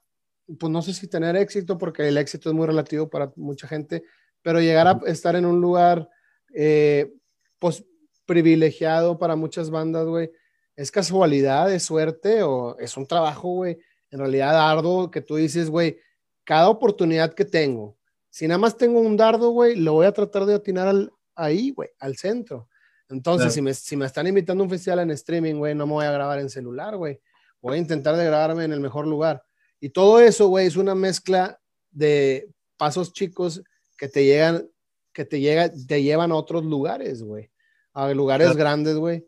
[0.59, 4.05] pues no sé si tener éxito, porque el éxito es muy relativo para mucha gente,
[4.42, 6.09] pero llegar a estar en un lugar,
[6.55, 7.12] eh,
[7.59, 7.85] pues
[8.25, 10.31] privilegiado para muchas bandas, güey,
[10.77, 13.79] ¿es casualidad, es suerte o es un trabajo, güey?
[14.11, 15.99] En realidad arduo que tú dices, güey,
[16.46, 17.98] cada oportunidad que tengo,
[18.30, 21.70] si nada más tengo un dardo, güey, lo voy a tratar de atinar al, ahí,
[21.70, 22.68] güey, al centro.
[23.09, 23.54] Entonces, claro.
[23.54, 26.06] si, me, si me están invitando a un festival en streaming, güey, no me voy
[26.06, 27.20] a grabar en celular, güey.
[27.61, 29.42] Voy a intentar de grabarme en el mejor lugar.
[29.80, 31.59] Y todo eso, güey, es una mezcla
[31.90, 33.62] de pasos chicos
[33.96, 34.68] que te llegan,
[35.12, 37.50] que te, llega, te llevan a otros lugares, güey.
[37.92, 38.59] A lugares claro.
[38.59, 39.26] grandes, güey.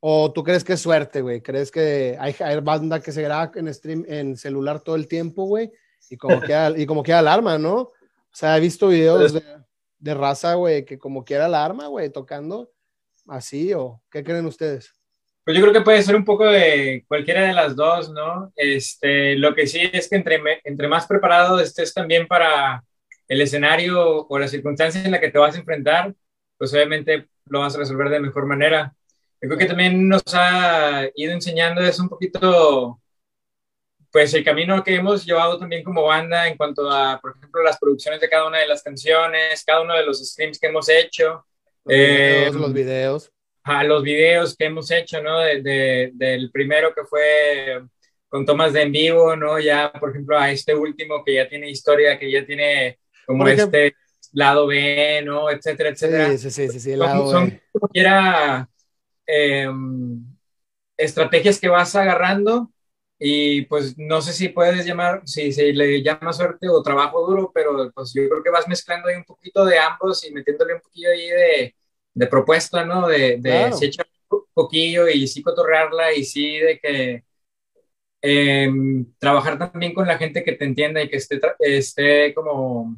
[0.00, 1.42] ¿O tú crees que es suerte, güey?
[1.42, 5.44] ¿Crees que hay, hay banda que se graba en stream, en celular todo el tiempo,
[5.44, 5.70] güey?
[6.10, 7.76] Y como queda, y como queda alarma, ¿no?
[7.76, 7.92] O
[8.32, 9.42] sea, he visto videos de,
[9.98, 12.70] de raza, güey, que como quiera alarma, güey, tocando
[13.26, 14.92] así, o qué creen ustedes?
[15.44, 18.52] Pues yo creo que puede ser un poco de cualquiera de las dos, ¿no?
[18.54, 22.84] Este, lo que sí es que entre, entre más preparado estés también para
[23.28, 26.14] el escenario o la circunstancia en la que te vas a enfrentar,
[26.58, 28.94] pues obviamente lo vas a resolver de mejor manera.
[29.40, 33.00] Yo creo que también nos ha ido enseñando es un poquito,
[34.18, 37.78] pues el camino que hemos llevado también como banda en cuanto a, por ejemplo, las
[37.78, 41.46] producciones de cada una de las canciones, cada uno de los streams que hemos hecho.
[41.84, 43.32] Los Eh, videos, los videos.
[43.62, 45.38] a los videos que hemos hecho, ¿no?
[45.38, 47.80] De, de- del primero que fue
[48.28, 49.60] con tomas de en vivo, ¿no?
[49.60, 53.52] Ya, por ejemplo, a este último que ya tiene historia, que ya tiene como Por
[53.52, 53.96] ejemplo- este
[54.32, 55.48] lado B, ¿no?
[55.48, 56.30] Etcétera, etcétera.
[56.30, 57.62] Sí, sí, sí, sí, sí, el Son- lado, son güey.
[57.70, 58.68] como quiera
[59.26, 60.24] em,
[60.96, 62.72] estrategias que vas agarrando
[63.18, 67.50] y pues no sé si puedes llamar, si se le llama suerte o trabajo duro,
[67.54, 70.80] pero pues yo creo que vas mezclando ahí un poquito de ambos y metiéndole un
[70.80, 71.76] poquillo ahí de,
[72.14, 73.08] de propuesta, ¿no?
[73.08, 73.72] De, de Claro.
[73.72, 77.24] sí echar un poquillo y sí cotorrearla y sí de que
[78.22, 82.96] em, trabajar también con la gente que te entienda y que esté, esté como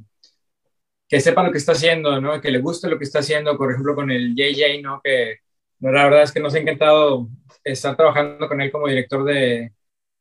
[1.09, 2.41] que sepa lo que está haciendo, ¿no?
[2.41, 5.01] Que le guste lo que está haciendo, por ejemplo, con el JJ, ¿no?
[5.03, 5.39] Que
[5.81, 7.29] la verdad es que nos ha encantado
[7.65, 9.73] estar trabajando con él como director de,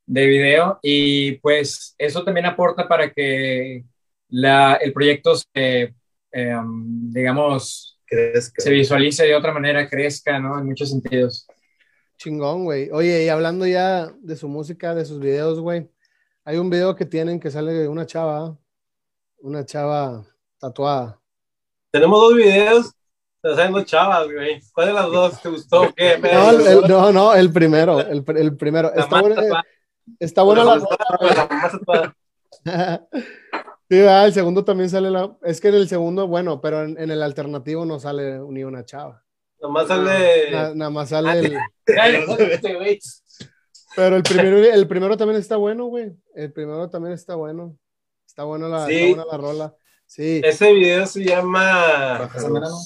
[0.10, 3.86] de video y pues eso también aporta para que
[4.30, 5.94] la, el proyecto se,
[6.32, 10.58] em, digamos, ¿Crees que se visualice de otra manera, crezca, ¿no?
[10.58, 11.46] En muchos sentidos.
[12.18, 12.90] Chingón, güey.
[12.92, 15.88] Oye, y hablando ya de su música, de sus videos, güey.
[16.44, 18.58] Hay un video que tienen que sale de una chava,
[19.42, 20.26] una chava
[20.58, 21.22] tatuada.
[21.92, 22.92] Tenemos dos videos,
[23.44, 24.60] te salen dos chavas, güey.
[24.74, 25.94] ¿Cuál de las dos te gustó?
[25.96, 26.18] ¿Qué?
[26.34, 28.92] No, el- no, no, el primero, el, el primero.
[28.92, 29.22] Está
[30.20, 30.78] está buena la
[31.86, 32.16] la...
[33.92, 35.36] Sí, ah, el segundo también sale la...
[35.42, 38.86] Es que en el segundo, bueno, pero en, en el alternativo no sale ni una
[38.86, 39.24] chava.
[39.60, 40.52] Nomás sale.
[40.52, 41.58] Na- nada más sale el...
[41.86, 43.00] Cállate, güey.
[43.96, 46.12] Pero el primero, el primero también está bueno, güey.
[46.36, 47.76] El primero también está bueno.
[48.28, 48.94] Está buena la, Sí.
[48.94, 49.76] está buena la rola.
[50.06, 50.42] Sí.
[50.44, 52.78] Ese video se llama verano?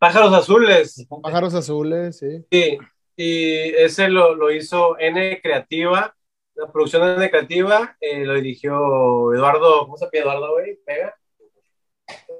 [0.00, 1.06] Pájaros Azules.
[1.22, 2.44] Pájaros azules, sí.
[2.50, 2.78] Sí,
[3.16, 3.44] y
[3.76, 6.14] ese lo, lo hizo N Creativa,
[6.58, 10.76] la producción Creativa, eh, lo dirigió Eduardo, ¿cómo se llama Eduardo, güey?
[10.84, 11.14] Pega.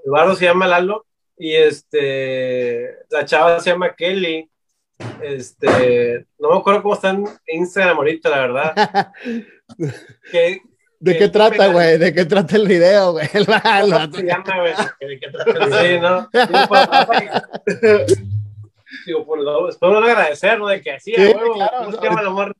[0.04, 4.50] Eduardo se llama Lalo, y este, la chava se llama Kelly,
[5.22, 9.12] este, no me acuerdo cómo está en Instagram ahorita, la verdad.
[10.32, 10.62] Que,
[10.98, 11.98] ¿De qué trata, güey?
[11.98, 13.28] ¿De qué trata el video, güey?
[13.34, 14.16] El vato.
[14.16, 14.74] ¿Cómo se llama, güey?
[15.00, 15.82] ¿De qué trata?
[15.82, 16.28] Sí, ¿no?
[16.32, 18.22] Digo, pues, que-
[19.04, 20.68] Digo, pues, lo- espero no agradecer, ¿no?
[20.68, 22.56] De que así, Sí, a huevo, claro, ¿cómo se no, llama el amor?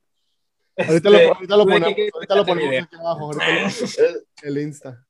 [0.87, 3.25] Ahorita lo, Este, ahorita lo ¿de qué ponemos, quieres ahorita lo que ponemos aquí abajo.
[3.25, 5.05] ahorita lo- el Insta.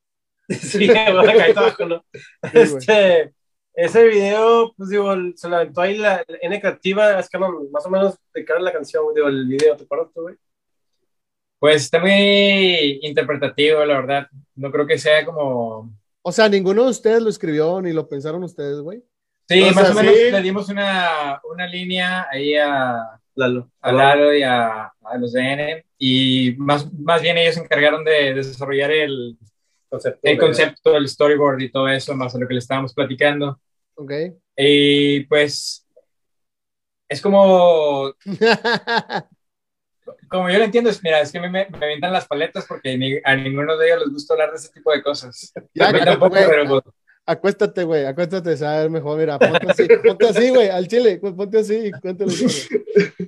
[0.49, 2.05] Sí, bueno, acá abajo, ¿no?
[2.13, 2.49] Sí.
[2.53, 3.33] Este,
[3.75, 7.85] ese video, pues digo, se lo aventó ahí la N creativa, es que no, más
[7.85, 10.35] o menos de cara a la canción, digo, el video, ¿te acuerdas tú, güey?
[11.59, 14.27] Pues está muy interpretativo, la verdad.
[14.55, 15.91] No creo que sea como...
[16.21, 19.03] O sea, ninguno de ustedes lo escribió ni lo pensaron ustedes, güey.
[19.47, 20.31] Sí, O más sea, o menos sí.
[20.31, 23.71] le dimos una, una línea ahí a, Lalo.
[23.81, 28.03] a Lalo y a, a los de N, y más, más bien ellos se encargaron
[28.03, 29.37] de, desarrollar el,
[29.89, 32.93] Concepto, el de- concepto, el storyboard y todo eso, más a lo que le estábamos
[32.93, 33.59] platicando.
[33.95, 34.11] Ok.
[34.55, 35.85] Y pues
[37.07, 38.13] es como,
[40.29, 42.65] como yo lo entiendo, es, mira, es que a mí me, me avientan las paletas
[42.67, 45.51] porque ni- a ninguno de ellos les gusta hablar de ese tipo de cosas.
[45.73, 46.47] Ya, a mí tampoco, güey.
[46.47, 46.83] pero pues,
[47.31, 51.75] Acuéstate, güey, acuéstate, sabes mejor, mira, ponte así, ponte así, güey, al chile, ponte así
[51.75, 52.33] y cuéntale.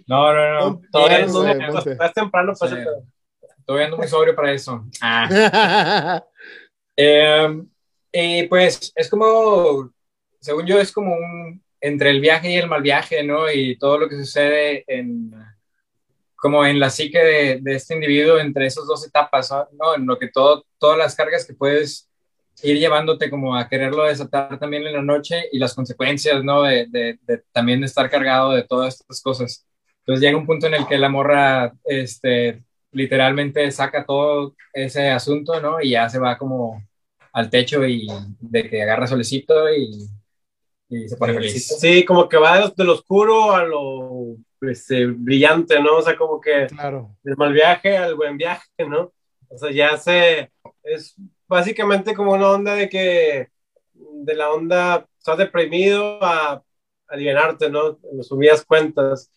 [0.08, 0.82] no, no, no.
[0.82, 1.28] Ponte- Todavía
[1.68, 2.66] no, estás temprano Sí.
[3.64, 4.84] Todavía ando muy sobrio para eso.
[5.02, 6.24] Ah.
[6.98, 7.64] Eh,
[8.12, 9.90] y pues es como,
[10.40, 13.50] según yo, es como un, entre el viaje y el mal viaje, ¿no?
[13.50, 15.32] Y todo lo que sucede en,
[16.36, 19.96] como en la psique de, de este individuo entre esas dos etapas, ¿no?
[19.96, 22.11] En lo que todo, todas las cargas que puedes
[22.64, 26.64] ir llevándote como a quererlo desatar también en la noche y las consecuencias, ¿no?
[26.64, 29.66] De, de, de también de estar cargado de todas estas cosas.
[30.00, 35.60] Entonces llega un punto en el que la morra, este, literalmente saca todo ese asunto,
[35.62, 35.82] ¿no?
[35.82, 36.84] Y ya se va como
[37.34, 38.08] al techo y
[38.40, 40.10] de que agarra solecito y,
[40.90, 41.68] y se pone feliz.
[41.80, 45.98] Sí, como que va de lo, oscuro a lo este, brillante, ¿no?
[45.98, 47.16] O sea, como que Claro.
[47.24, 49.14] del mal viaje al buen viaje, ¿no?
[49.48, 50.52] O sea, ya se,
[50.84, 51.16] es
[51.52, 53.50] básicamente como una onda de que,
[53.94, 56.64] de la onda, estás deprimido a
[57.08, 58.00] alivianarte, ¿no?
[58.10, 59.30] En resumidas cuentas.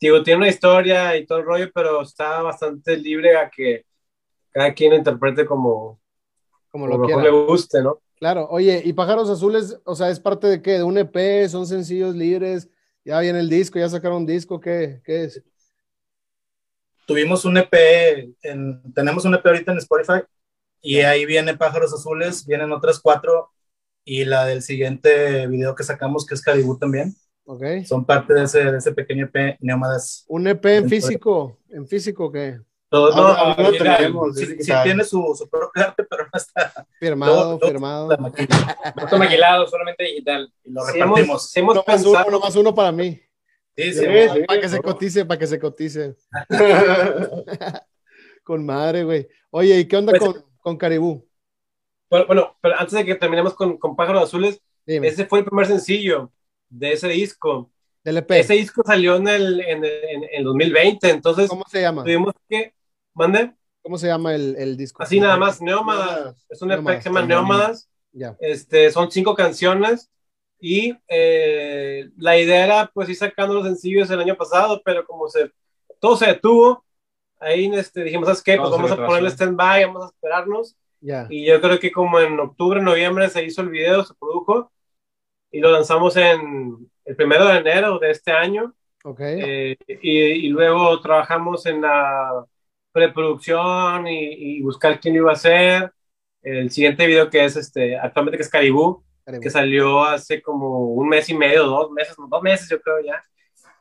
[0.00, 3.84] Digo, tiene una historia y todo el rollo, pero está bastante libre a que
[4.50, 6.00] cada quien interprete como,
[6.70, 7.22] Como como lo mejor quiera.
[7.22, 8.00] le guste, ¿no?
[8.16, 10.72] Claro, oye, ¿y Pájaros Azules, o sea, es parte de qué?
[10.78, 11.48] ¿De un EP?
[11.48, 12.68] ¿Son sencillos libres?
[13.04, 13.78] ¿Ya viene el disco?
[13.78, 14.58] ¿Ya sacaron un disco?
[14.58, 15.42] ¿Qué, qué es?
[17.06, 20.22] Tuvimos un EP, en, tenemos un EP ahorita en Spotify
[20.82, 23.50] y ahí viene Pájaros Azules, vienen otras cuatro
[24.04, 27.14] y la del siguiente video que sacamos que es Caribú también.
[27.44, 27.62] Ok.
[27.86, 30.24] Son parte de ese, de ese pequeño EP, Neómadas.
[30.28, 32.60] Un EP en físico, en físico que
[32.90, 36.24] Todo, no, Aún- aún lo mira, tenemos, sí, sí tiene su, su propio arte, pero
[36.24, 36.86] no está.
[36.98, 38.08] firmado, luego firmado.
[38.16, 40.50] No maquilado, solamente digital.
[40.64, 41.56] Y lo Sí hemos, repartimos.
[41.56, 43.20] hemos Uno más uno, pensado, uno más uno para mí.
[43.76, 44.00] Sí, Sí, sí,
[44.34, 44.40] sí.
[44.46, 46.16] Para que se cotice, para que se cotice.
[48.42, 49.28] Con madre, güey.
[49.50, 51.26] Oye, ¿y qué onda Pues- con, con Caribú?
[52.10, 55.44] bueno, bueno, pero antes de que terminemos con, con Pájaros Azules, Dime, ese fue el
[55.44, 56.32] primer sencillo
[56.68, 57.70] de ese disco.
[58.04, 58.30] del EP.
[58.40, 62.04] Ese disco salió en el, en, en, en 2020, entonces ¿Cómo se llama?
[62.04, 62.74] tuvimos que,
[63.14, 65.02] mande, ¿Cómo se llama el, el disco?
[65.02, 68.36] así nada más, Neómadas, es un EP que se llama Neómadas, Ya.
[68.40, 70.10] este, son cinco canciones
[70.60, 75.28] y eh, la idea era pues ir sacando los sencillos el año pasado, pero como
[75.28, 75.50] se,
[76.00, 76.84] todo se detuvo,
[77.40, 78.56] ahí este, dijimos, ¿sabes qué?
[78.56, 81.26] Pues vamos a ponerle stand-by, vamos a esperarnos Ya.
[81.30, 84.72] y yo creo que como en octubre, noviembre se hizo el video, se produjo
[85.50, 88.74] y lo lanzamos en el primero de enero de este año.
[89.04, 89.20] Ok.
[89.20, 92.44] Eh, y, y luego trabajamos en la
[92.92, 95.92] preproducción y, y buscar quién lo iba a hacer.
[96.42, 99.42] El siguiente video que es este, actualmente que es Caribú, Caribú.
[99.42, 103.24] que salió hace como un mes y medio, dos meses, dos meses yo creo ya.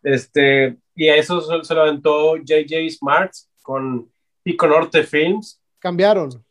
[0.04, 3.32] Este, y a eso se, se lo aventó JJ Smart
[3.62, 4.12] con
[4.44, 5.62] Pico Norte Films.
[5.80, 6.44] Cambiaron.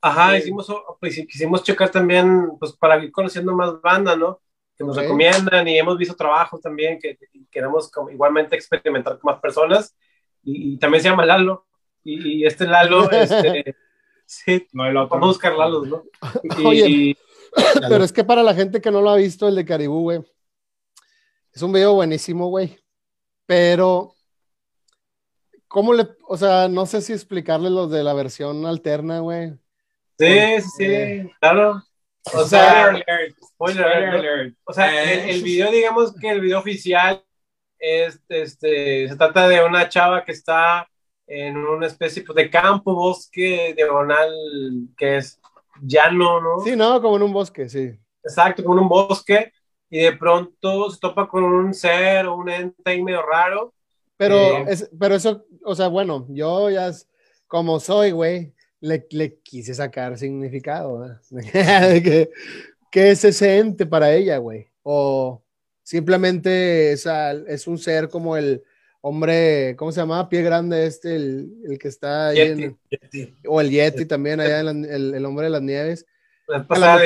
[0.00, 0.38] Ajá, Sí.
[0.38, 0.66] hicimos,
[1.00, 4.40] pues, quisimos checar también, pues para ir conociendo más banda, ¿no?
[4.76, 5.02] Que nos Ok.
[5.04, 9.94] recomiendan y hemos visto trabajos también que, que queremos como igualmente experimentar con más personas.
[10.42, 11.66] Y, y también se llama Lalo.
[12.02, 13.76] Y, y este Lalo, este,
[14.26, 16.04] sí, No vamos a buscar Lalos, ¿no?
[16.58, 16.88] Y, Oye.
[16.88, 17.16] y-
[17.88, 20.20] Pero es que para la gente que no lo ha visto, el de Caribú, güey,
[21.52, 22.78] es un video buenísimo, güey.
[23.46, 24.14] Pero,
[25.68, 29.52] ¿cómo le, o sea, no sé si explicarle los de la versión alterna, güey?
[30.18, 31.82] sí, sí, sí, claro.
[32.32, 33.36] O sea, alert.
[33.42, 34.18] spoiler Spoiler alert, ¿no?
[34.18, 34.56] alert.
[34.64, 37.22] O sea, Eh, el, el video, digamos que el video oficial
[37.78, 40.88] es, este, se trata de una chava que está
[41.26, 44.30] en una especie pues, de campo, bosque, diagonal,
[44.96, 45.40] que es
[45.82, 46.60] llano, ¿no?
[46.60, 47.98] Sí, no, como en un bosque, sí.
[48.22, 49.52] Exacto, con un bosque,
[49.94, 53.72] y de pronto se topa con un ser o un ente ahí medio raro.
[54.16, 54.64] Pero, Eh.
[54.68, 57.08] es, pero eso, o sea, bueno, yo ya, es-
[57.46, 61.06] como soy, güey, le, le quise sacar significado,
[62.04, 62.30] que,
[62.90, 64.66] ¿Qué es ese ente para ella, güey?
[64.82, 65.42] O
[65.82, 67.06] simplemente es,
[67.46, 68.62] es un ser como el
[69.00, 70.28] hombre, ¿cómo se llamaba?
[70.28, 72.62] Pie grande este, el, el que está ahí Yeti.
[72.64, 73.34] en- Yeti.
[73.46, 76.06] o el Yeti también, allá en la- el, el hombre de las nieves.
[76.48, 77.00] La pasada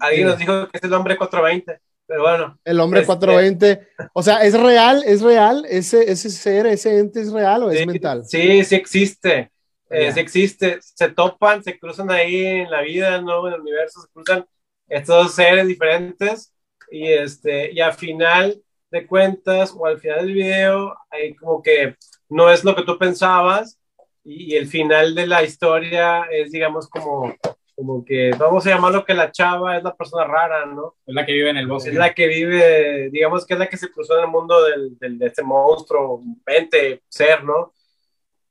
[0.00, 3.88] ahí- alguien nos dijo que es el hombre 420, pero bueno, El hombre Este- 420.
[4.14, 5.02] O sea, ¿es real?
[5.06, 5.64] ¿Es real?
[5.68, 8.24] ¿Ese, ese ser, ese ente es real o es sí, mental?
[8.24, 9.50] sí, sí existe.
[9.90, 13.48] Eh, sí existe, se topan, se cruzan ahí en la vida, ¿no?
[13.48, 14.44] En el universo, se cruzan
[14.86, 16.52] estos seres diferentes
[16.90, 21.94] y, este, y al final de cuentas o al final del video, hay como que
[22.28, 23.78] no es lo que tú pensabas
[24.24, 27.34] y, y el final de la historia es, digamos, como,
[27.78, 30.96] como que vamos a llamarlo que la chava es la persona rara, ¿no?
[31.06, 31.90] Es la que vive en el bosque.
[31.90, 34.98] Es la que vive, digamos que es la que se cruzó en el mundo del,
[34.98, 37.72] del- de este monstruo, ente, ser, ¿no?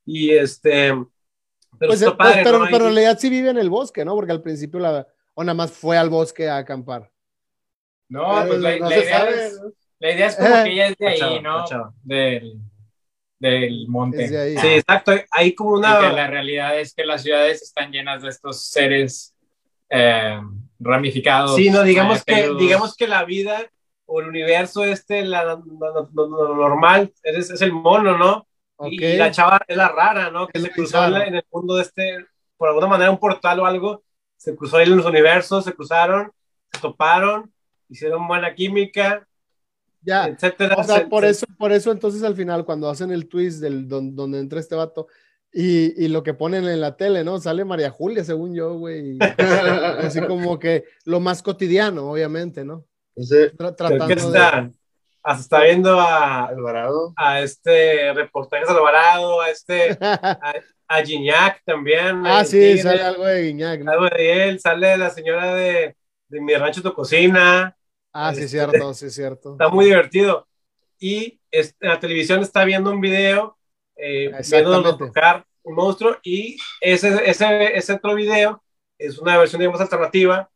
[0.05, 0.93] Y este.
[1.77, 2.65] Pero Pues, pues, padre, pero, ¿no?
[2.71, 4.15] pero en realidad sí vive en el bosque, ¿no?
[4.15, 7.11] Porque al principio la, o nada más fue al bosque a acampar.
[8.07, 9.71] No, pues la, no la idea sabe, es, ¿no?
[9.99, 10.63] la idea es como Eh.
[10.63, 11.93] que ella es de ahí, chava, ¿no?
[12.03, 12.59] Del,
[13.39, 14.23] del monte.
[14.25, 14.57] Es de ahí.
[14.57, 15.11] Sí, exacto.
[15.31, 16.09] Hay como una.
[16.11, 19.35] la realidad es que las ciudades están llenas de estos seres
[19.89, 20.39] eh,
[20.79, 21.55] ramificados.
[21.55, 22.61] Sí, no, digamos eh, que, peludos.
[22.61, 23.69] digamos que la vida
[24.05, 28.47] o el universo este, la, lo, lo- lo- lo normal, es, es el mono, ¿no?
[28.77, 28.91] Ok.
[28.93, 30.47] Y, la chava es la rara, ¿no?
[30.47, 33.59] Que Es se cruzó la- en el mundo de este, por alguna manera, un portal
[33.59, 34.03] o algo,
[34.37, 36.31] se cruzó ahí en los universos, se cruzaron,
[36.71, 37.51] se toparon,
[37.89, 39.27] hicieron buena química,
[40.01, 40.27] Ya.
[40.27, 40.75] etcétera.
[40.77, 43.87] O sea, Se- por eso, por eso entonces al final, cuando hacen el twist del
[43.87, 45.07] don- donde entra este vato
[45.51, 47.39] y, y lo que ponen en la tele, ¿no?
[47.39, 49.17] Sale María Julia, según yo, güey.
[49.99, 52.85] Así como que lo más cotidiano, obviamente, ¿no?
[53.15, 54.13] Entonces, Tra- tratando de.
[54.13, 54.69] está,
[55.23, 57.13] hasta está viendo a, Alvarado.
[57.15, 62.21] a este reportaje Alvarado, a este, a Gignac también.
[62.25, 63.81] ah, sí, tigre, sale algo de Guiñac.
[63.83, 63.91] ¿no?
[63.91, 65.95] algo de él, sale la señora de,
[66.29, 67.75] de Mi Rancho Tu Cocina,
[68.19, 69.51] Ah, sí, Este- cierto, sí, cierto.
[69.51, 70.47] está muy divertido.
[70.99, 73.57] Y es- la televisión está viendo un video,
[73.95, 78.63] eh, viendo tocar un monstruo, y ese, ese, ese otro video
[78.97, 80.49] es una versión, digamos, alternativa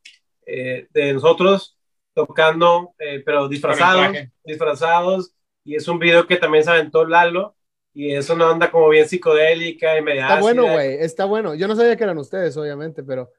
[0.47, 1.78] eh, de nosotros
[2.15, 7.56] tocando, eh, pero disfrazados, disfrazados, y es un video que también se aventó Lalo,
[7.93, 10.74] y es una onda como bien psicodélica y media Está bueno, ácida.
[10.74, 11.54] güey, está bueno.
[11.56, 13.30] Yo no sabía que eran ustedes, obviamente, pero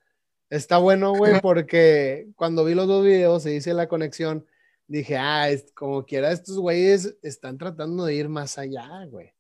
[0.57, 4.47] está bueno, güey, porque cuando vi los dos videos se hice la conexión
[4.87, 9.33] dije, ah, es, como quiera, estos güeyes están tratando de ir más allá, güey.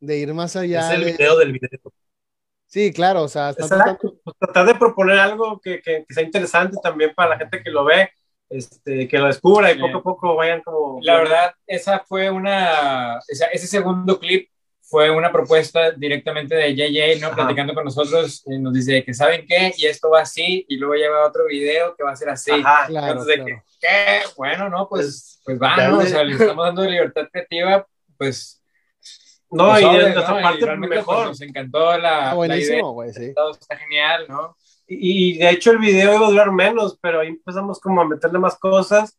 [0.00, 0.88] De ir más allá.
[0.88, 1.80] Es el de- video del video.
[2.66, 4.18] Sí, claro, o sea, están tratando-.
[4.24, 7.70] Pues tratar de proponer algo que, que- que sea interesante también para la gente que
[7.70, 8.10] lo ve,
[8.48, 9.80] este, que lo descubra y Sí.
[9.80, 10.98] poco a poco vayan como...
[11.02, 14.48] La verdad, esa fue una, o sea, ese segundo clip
[14.88, 17.26] fue una propuesta directamente de JJ, ¿no?
[17.26, 17.36] Ajá.
[17.36, 20.94] Platicando con nosotros, y nos dice que saben qué, y esto va así, y luego
[20.94, 22.52] lleva otro video que va a ser así.
[22.52, 22.86] Ajá.
[22.86, 23.46] Claro, Entonces, claro.
[23.46, 24.20] que, ¿qué?
[24.36, 25.98] Bueno, no, pues, pues va, ¿no?
[25.98, 27.84] O sea, le estamos dando libertad creativa,
[28.16, 28.62] pues.
[29.50, 30.42] No, pues, y de nuestra ¿no?
[30.42, 31.26] Parte pues, mejor.
[31.26, 33.32] nos encantó la, Ah, buenísimo, güey, sí.
[33.50, 34.56] está genial, ¿no?
[34.86, 38.08] Y, y de hecho el video iba a durar menos, pero ahí empezamos como a
[38.08, 39.18] meterle más cosas.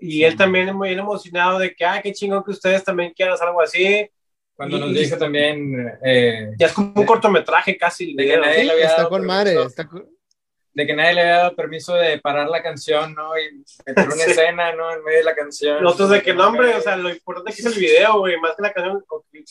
[0.00, 3.34] Y él también es muy emocionado de que, ah, qué chingón que ustedes también quieran
[3.34, 4.10] hacer algo así.
[4.56, 8.14] Cuando Y- nos dijo también eh, Ya es como un cortometraje casi.
[8.14, 9.34] De que nadie Sí, le había está dado con permiso.
[9.36, 10.08] madre, está con-
[10.72, 13.30] de que nadie le había dado permiso de parar la canción, ¿no?
[13.38, 14.30] Y meter una Sí.
[14.30, 14.92] escena, ¿no?
[14.92, 15.82] En medio de la canción.
[15.82, 18.54] Nosotros de que no, hombre, o sea, lo importante que es el video, güey, más
[18.56, 19.02] que la canción,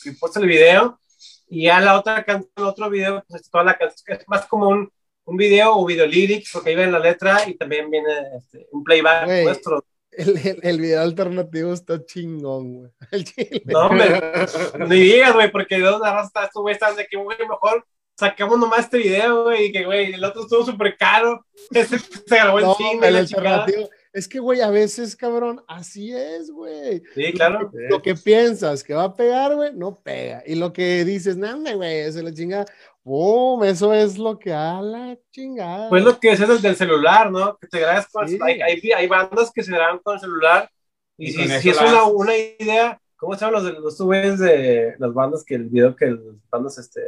[0.02, 1.00] que importa el video.
[1.48, 4.46] Y ya la otra canción, el otro video, pues es toda la canción, es más
[4.46, 4.90] como un,
[5.24, 8.82] un video o video lyrics, porque ahí viene la letra y también viene este, un
[8.84, 9.44] playback Güey.
[9.44, 9.84] nuestro.
[10.16, 12.90] El, el, el video alternativo está chingón, güey.
[13.12, 13.62] El chile.
[13.66, 14.20] No, hombre,
[14.88, 17.84] ni digas, güey, porque de dónde arrastra estos güey están de que, güey, mejor
[18.18, 22.34] sacamos nomás este video, güey, y que, güey, el otro estuvo súper caro, ese se
[22.34, 23.64] grabó en No, cine, el la chingada.
[23.64, 23.90] alternativo.
[24.14, 27.02] Es que, güey, a veces, cabrón, así es, güey.
[27.14, 27.70] Sí, claro.
[27.90, 30.42] Lo que piensas que va a pegar, güey, no pega.
[30.46, 32.64] Y lo que dices, nada, güey, se la chinga.
[33.06, 33.62] ¡Boom!
[33.62, 35.88] Eso es lo que a la chingada.
[35.88, 37.56] Pues lo que es el del celular, ¿no?
[37.56, 38.36] Que te grabas con Sí.
[38.42, 40.68] hay, hay, hay bandas que se graban con el celular
[41.16, 44.00] y, Y si, eso es la una, una idea, ¿cómo se llaman los, de- los
[44.00, 46.18] güeyes de las bandas que el video que las
[46.50, 47.00] bandas este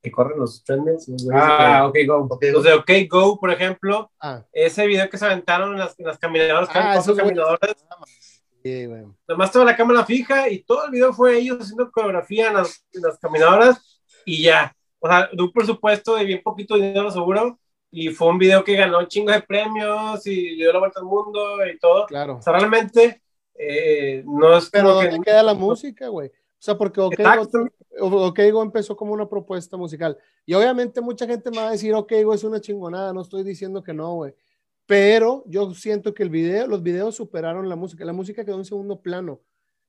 [0.00, 1.08] que corren los trenes?
[1.08, 2.26] Los, Ah, de- ok, go.
[2.36, 5.98] Ok, los de OK Go, por ejemplo, Ah, ese video que se aventaron en las,
[5.98, 7.74] en las caminadoras, que Ah, esos caminadoras,
[8.62, 9.02] sí, güey.
[9.26, 12.86] nomás toda la cámara fija y todo el video fue ellos haciendo coreografía en las,
[12.92, 14.76] en las caminadoras y ya.
[15.00, 17.58] O sea, de un presupuesto de bien poquito dinero seguro
[17.90, 21.06] y fue un video que ganó un chingo de premios y dio la vuelta al
[21.06, 22.06] mundo y todo.
[22.06, 22.36] Claro.
[22.36, 23.22] O sea, realmente
[23.54, 25.20] eh, no es Pero ¿dónde que...
[25.20, 26.28] queda la música, güey?
[26.28, 28.26] O sea, porque OK Go.
[28.26, 30.18] OK Go empezó como una propuesta musical.
[30.44, 33.42] Y obviamente mucha gente me va a decir, OK Go es una chingonada, no estoy
[33.44, 34.34] diciendo que no, güey.
[34.86, 38.04] Pero yo siento que el video, los videos superaron la música.
[38.04, 39.40] La música quedó en segundo plano.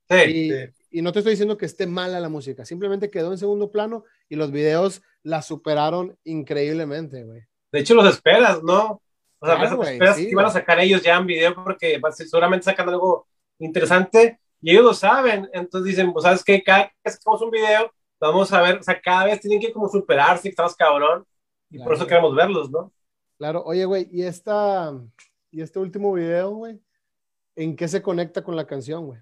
[0.10, 0.56] Sí, Y, sí.
[0.91, 4.04] Y no te estoy diciendo que esté mala la música, simplemente quedó en segundo plano
[4.28, 7.43] y los videos la superaron increíblemente, güey.
[7.71, 9.02] de hecho los esperas, ¿no?
[9.41, 11.99] O sea, Claro, güey, esperas sí, que iban a sacar ellos ya en video porque
[12.15, 13.28] seguramente sacan algo
[13.60, 15.49] interesante y ellos lo saben.
[15.54, 16.62] Entonces dicen, pues, ¿sabes qué?
[16.63, 19.88] Cada que sacamos un video, vamos a ver, o sea, cada vez tienen que como
[19.88, 21.25] superarse, estamos cabrón.
[21.69, 21.95] Y por Claro.
[21.97, 22.91] eso queremos verlos, ¿no?
[23.38, 24.93] Claro, oye, güey, y esta
[25.52, 26.80] y este último video, güey,
[27.56, 29.21] ¿en qué se conecta con la canción, güey?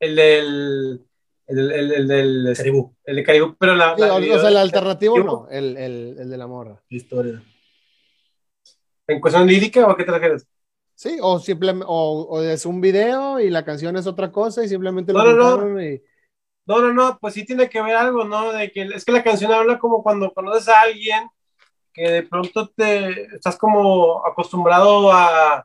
[0.00, 1.04] El del.
[1.46, 2.54] El, el, el del.
[2.56, 3.94] Caribú, El de Caribú, pero la.
[3.94, 6.82] Sí, la- o, sea, el alternativo no, el, el, el de la morra.
[6.88, 7.42] historia.
[9.06, 10.46] ¿En cuestión lírica o a qué te refieres?
[10.94, 14.68] Sí, o simplemente, o, o es un video y la canción es otra cosa y
[14.68, 15.82] simplemente lo No, no, no.
[15.82, 16.02] y-
[16.66, 18.52] No, no, no, pues sí tiene que ver algo, ¿no?
[18.52, 21.28] De que es que la canción habla como cuando conoces a alguien
[21.94, 25.64] que de pronto te estás como acostumbrado a,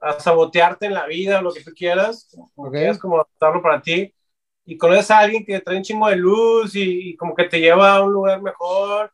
[0.00, 2.74] a sabotearte en la vida o lo que tú quieras, como Ok.
[2.74, 4.12] quieras como adaptarlo para ti,
[4.64, 7.60] y conoces a alguien que trae un chingo de luz y, y como que te
[7.60, 9.12] lleva a un lugar mejor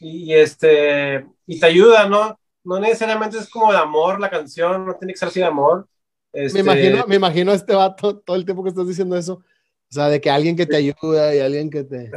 [0.00, 2.38] y, este y te ayuda, ¿no?
[2.64, 5.88] No necesariamente es como de amor la canción, no tiene que ser así de amor.
[6.32, 9.34] Me Este, imagino, me imagino a este vato todo el tiempo que estás diciendo eso.
[9.34, 12.10] O sea, de que alguien que te ayuda y alguien que te,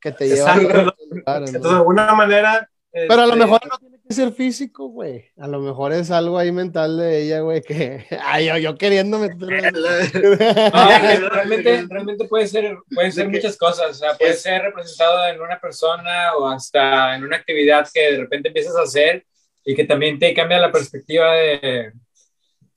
[0.00, 0.68] que te lleva a Exacto.
[0.68, 1.56] otros lugares, ¿no?
[1.56, 2.70] Entonces, de alguna manera...
[2.92, 5.30] Pero a lo este, mejor no tiene que ser físico, güey.
[5.36, 8.04] A lo mejor es algo ahí mental de ella, güey, que.
[8.24, 9.72] Ay, yo, yo queriendo meter.
[11.20, 13.90] No, realmente, realmente puede ser, pueden ser muchas cosas.
[13.90, 18.12] O sea, puede es- ser representado en una persona o hasta en una actividad que
[18.12, 19.24] de repente empiezas a hacer
[19.64, 21.92] y que también te cambia la perspectiva de,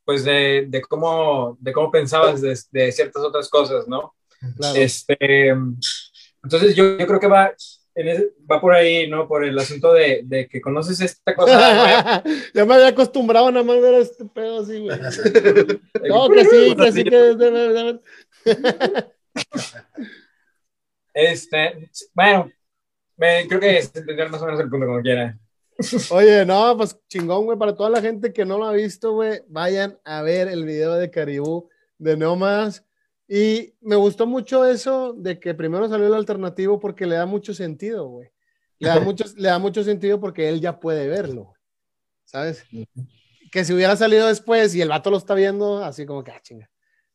[0.03, 4.15] pues de, de cómo, de cómo pensabas de, de ciertas otras cosas, ¿no?
[4.57, 4.79] Claro.
[4.79, 5.49] Este,
[6.43, 7.53] entonces yo, yo creo que va,
[7.95, 9.27] en ese- va por ahí, ¿no?
[9.27, 12.23] Por el asunto de, de que conoces esta cosa
[12.53, 14.97] ya me había acostumbrado nada más ver a este pedo así, güey.
[16.09, 17.99] No, que sí, que sí, que.
[21.13, 22.51] Este, bueno,
[23.17, 25.37] me- creo que se entendió más o menos el punto como quiera.
[26.11, 27.57] Oye, no, pues chingón, güey.
[27.57, 30.95] Para toda la gente que no lo ha visto, güey, vayan a ver el video
[30.95, 32.85] de Caribú de Nómadas.
[33.31, 37.53] Y me gustó mucho eso de que primero salió el alternativo porque le da mucho
[37.53, 38.29] sentido, güey.
[38.79, 41.53] Le da mucho, le da mucho sentido porque él ya puede verlo,
[42.25, 42.65] ¿sabes?
[43.51, 46.39] que si hubiera salido después y el vato lo está viendo, así como que, ah,
[46.41, 46.69] chinga.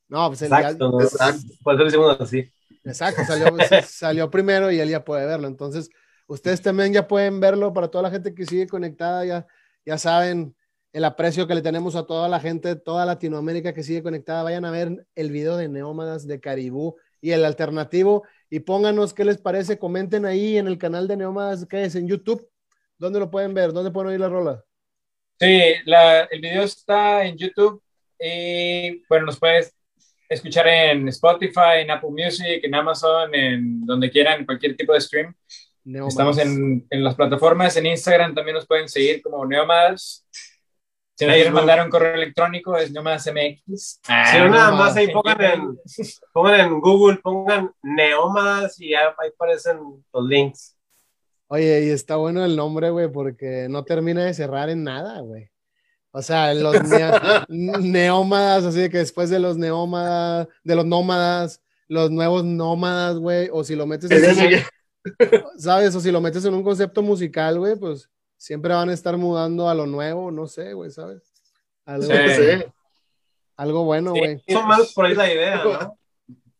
[0.08, 1.00] No, pues él ya- Exacto, ¿no?
[1.00, 1.40] Exacto.
[1.62, 2.52] Por eso lo hicimos así.
[2.84, 3.46] Exacto, salió,
[3.88, 5.48] salió primero y él ya puede verlo.
[5.48, 5.88] Entonces,
[6.26, 9.46] ustedes también ya pueden verlo para toda la gente que sigue conectada, ya,
[9.84, 10.54] ya saben
[10.94, 14.44] el aprecio que le tenemos a toda la gente de toda Latinoamérica que sigue conectada.
[14.44, 19.24] Vayan a ver el video de Neómadas de Caribú y el alternativo y pónganos qué
[19.24, 19.78] les parece.
[19.78, 22.48] Comenten ahí en el canal de Neómadas que es en YouTube.
[22.96, 23.72] ¿Dónde lo pueden ver?
[23.72, 24.64] ¿Dónde pueden oír la rola?
[25.40, 27.82] Sí, la- el video está en YouTube
[28.20, 29.74] y bueno, nos puedes
[30.28, 35.00] escuchar en Spotify, en Apple Music, en Amazon, en donde quieran, en cualquier tipo de
[35.00, 35.34] stream.
[35.82, 36.14] Neómadas.
[36.14, 40.24] Estamos en, en las plataformas, en Instagram también nos pueden seguir como Neomadas.
[41.16, 41.54] Si quieren Facebook.
[41.58, 44.00] mandar un correo electrónico es neomadasmx.
[44.08, 45.78] Ah, Si no, nada no, más ahí pongan en,
[46.32, 49.78] pongan en Google, pongan Neómadas y ya ahí aparecen
[50.12, 50.76] los links.
[51.46, 55.50] Oye, y está bueno el nombre, güey, porque no termina de cerrar en nada, güey.
[56.10, 56.74] O sea, los
[57.48, 63.48] neómadas, así de que después de los neómadas, de los nómadas, los nuevos nómadas, güey,
[63.52, 64.64] o si lo metes en,
[65.58, 65.94] ¿sabes?
[65.94, 68.08] O si lo metes en un concepto musical, güey, pues
[68.44, 71.32] siempre van a estar mudando a lo nuevo, no sé, güey, ¿sabes?
[71.86, 72.12] Algo, Sí.
[72.36, 72.64] Sí.
[73.56, 74.18] algo bueno, Sí.
[74.20, 74.42] güey.
[74.48, 75.98] Más o menos por ahí la idea, ¿no?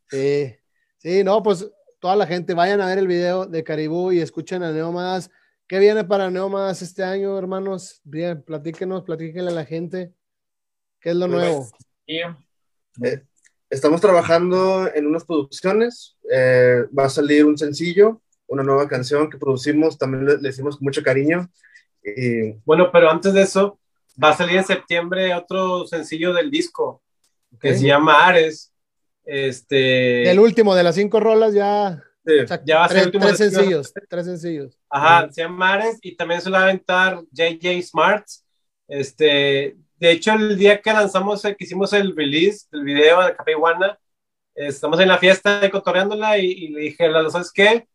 [0.08, 0.54] Sí,
[0.96, 1.70] sí, no, pues
[2.00, 5.30] toda la gente vayan a ver el video de Caribú y escuchen a Neómadas.
[5.66, 8.00] ¿Qué viene para Neómadas este año, hermanos?
[8.04, 10.12] Bien, platíquenos, platíquenle a la gente.
[11.00, 11.68] ¿Qué es lo Pues, nuevo?
[12.06, 12.20] Y
[13.70, 16.16] Estamos trabajando en unas producciones.
[16.30, 19.98] eh, va a salir un sencillo, una nueva canción que producimos.
[19.98, 21.50] También le, le hicimos con mucho cariño.
[22.04, 23.78] Y Bueno, pero antes de eso,
[24.22, 27.02] va a salir en septiembre otro sencillo del disco
[27.60, 27.76] que Ok.
[27.76, 28.72] se llama Ares.
[29.24, 32.02] Este, El último de las cinco rolas ya.
[32.26, 33.82] sí, o sea, Ya va a ser tres, el último tres sencillo.
[33.82, 34.78] sencillos, tres sencillos.
[34.90, 38.26] Ajá, se llama Ares y también se lo va a aventar JJ Smart.
[38.86, 43.34] Este, de hecho, el día que lanzamos, el, que hicimos el release del video de
[43.34, 43.98] Café Iguana,
[44.54, 47.88] estamos en la fiesta cotorreándola y, y le dije, ¿sabes qué?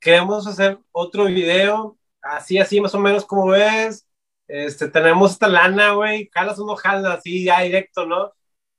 [0.00, 4.06] Queremos hacer otro video, así, así, más o menos como ves.
[4.48, 8.32] Este, tenemos esta lana, güey, jalas uno, jala, así, ya directo, ¿no?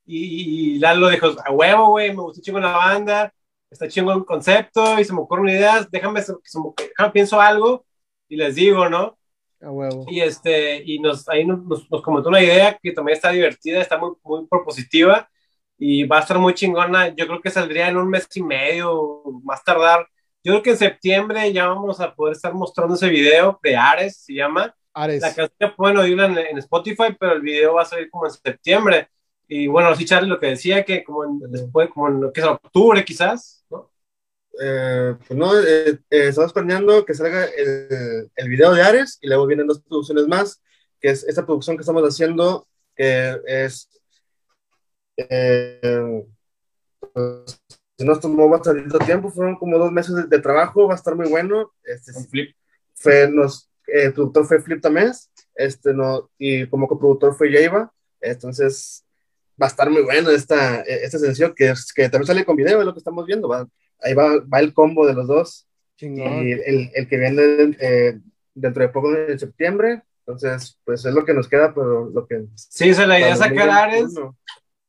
[0.06, 3.34] Y, y Lalo dijo, a huevo, güey, me gustó chingo la banda,
[3.72, 7.40] está chingo el concepto y se me ocurren ideas, déjame, se- se me- déjame pienso
[7.42, 7.86] algo
[8.28, 9.18] y les digo, ¿no?
[9.62, 10.06] A huevo.
[10.10, 13.82] Y este, y nos, ahí nos, nos- nos comentó una idea que también está divertida,
[13.82, 15.30] está muy, muy propositiva
[15.78, 17.10] y va a estar muy chingona.
[17.16, 20.08] Yo creo que saldría en un mes y medio, más tardar.
[20.44, 24.18] Yo creo que en septiembre ya vamos a poder estar mostrando ese video de Ares,
[24.18, 24.76] se llama.
[24.94, 25.22] Ares.
[25.22, 28.32] La canción pueden oírla en, en Spotify, pero el video va a salir como en
[28.32, 29.10] septiembre.
[29.48, 32.42] Y bueno, sí, Charlie, lo que decía, que como en, después, como en lo que
[32.42, 33.92] es octubre quizás, ¿no?
[34.62, 39.28] eh, pues no, eh, eh, estamos planeando que salga el, el video de Ares y
[39.28, 40.62] luego vienen dos producciones más,
[41.00, 43.90] que es esta producción que estamos haciendo, que es.
[45.18, 46.26] Eh,
[47.14, 47.62] pues,
[48.04, 51.16] si nos tomó bastante tiempo, fueron como dos meses de, de trabajo, va a estar
[51.16, 51.72] muy bueno.
[51.84, 52.56] Este, un flip.
[52.96, 57.92] fue, nos, eh, el productor fue Flip Tamés, este, no, y como coproductor fue Jaiba,
[58.22, 59.04] entonces
[59.62, 62.56] va a estar muy bueno esta, eh, este sencillo que, es- que también sale con
[62.56, 63.68] video, es lo que estamos viendo, va,
[64.02, 66.48] ahí va, va el combo de los dos, Chingón.
[66.48, 68.20] y el, el que viene eh,
[68.56, 72.46] dentro de poco en septiembre, entonces, pues es lo que nos queda, pero lo que...
[72.56, 74.38] Sí, o sea, la idea sacar Ares 2021.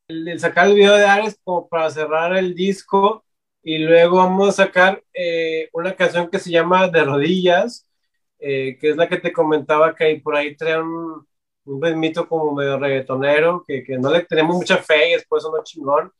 [0.07, 3.23] El, el sacar el video de Ares como para cerrar el disco
[3.63, 7.87] y luego vamos a sacar eh, una canción que se llama De Rodillas,
[8.39, 11.25] eh, que es la que te comentaba que ahí por ahí trae un,
[11.65, 15.63] un ritmito como medio reggaetonero, que, que no le tenemos mucha fe y después sonó
[15.63, 16.11] chingón.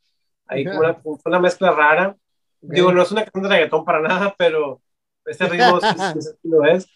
[0.48, 2.16] Ahí como una, fue una mezcla rara.
[2.62, 4.82] Digo, no es una canción de reggaetón para nada, pero
[5.26, 6.88] este ritmo sí, lo es.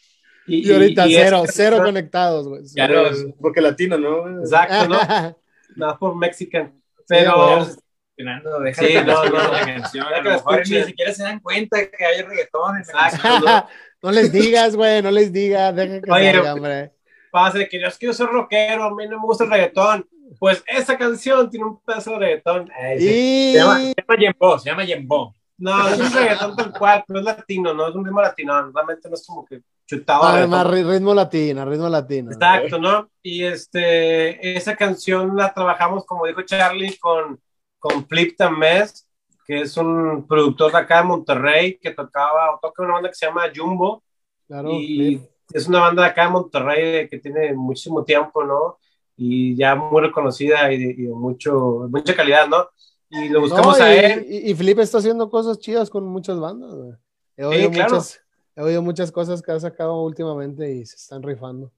[0.47, 2.63] Y ahorita y cero, esa cero conectados, güey.
[3.03, 4.39] Los- Porque latino, ¿no?
[4.39, 4.97] Exacto, ¿no?
[5.75, 6.78] Nada por Mexican.
[7.09, 7.67] Pero...
[8.15, 9.51] Fernando, deja Sí, no, no.
[9.51, 10.05] la canción.
[10.05, 10.79] A Deja lo que mejor escuchen.
[10.81, 12.83] ni siquiera se dan cuenta que hay reggaetón.
[14.01, 14.11] ¿no?
[14.11, 16.91] les digas, güey, no les digas, dejen que Oye, salga, hombre.
[17.31, 19.51] pasa de que yo es que yo soy rockero, a mí no me gusta el
[19.51, 20.07] reggaetón.
[20.37, 22.69] Pues esa canción tiene un pedazo de reggaetón.
[22.99, 23.53] Y...
[23.53, 25.35] Se llama, se llama Yembo, se llama Yembo.
[25.59, 29.09] No, es un reggaetón tal cual, pero es latino, no es un ritmo latino, realmente
[29.09, 30.23] no es como que chutado.
[30.23, 32.31] a Además, ritmo latino, ritmo latino.
[32.31, 33.09] Exacto, ¿no?
[33.21, 37.39] Y este, esa canción la trabajamos, como dijo Charlie, con,
[37.77, 39.07] con Flip Tamés,
[39.45, 43.15] que es un productor de acá de Monterrey, que tocaba, o toca una banda que
[43.15, 44.03] se llama Jumbo,
[44.47, 45.21] Claro, y Flip.
[45.53, 48.77] es una banda de acá de Monterrey que tiene muchísimo tiempo, ¿no?
[49.17, 52.69] Y ya muy reconocida y de, y de mucho, mucha calidad, ¿no?
[53.09, 54.25] Y lo buscamos No, a y, él.
[54.29, 56.93] y- y Felipe está haciendo cosas chidas con muchas bandas, güey.
[57.37, 57.95] He oído, claro.
[57.95, 58.21] muchas,
[58.55, 61.71] he oído muchas cosas que ha sacado últimamente y se están rifando.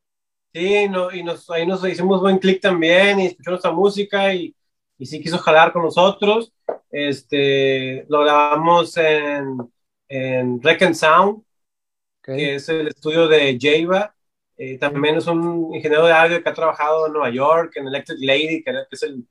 [0.54, 4.54] Sí, no, y nos, ahí nos hicimos buen clic también y escuchó nuestra música y,
[4.98, 6.52] y sí quiso jalar con nosotros.
[6.92, 9.58] Este, lo grabamos en,
[10.10, 11.44] en Rec and Sound,
[12.22, 14.14] que es el estudio de Java.
[14.58, 18.20] Eh, también es un ingeniero de audio que ha trabajado en Nueva York, en Electric
[18.22, 19.26] Lady, que es el,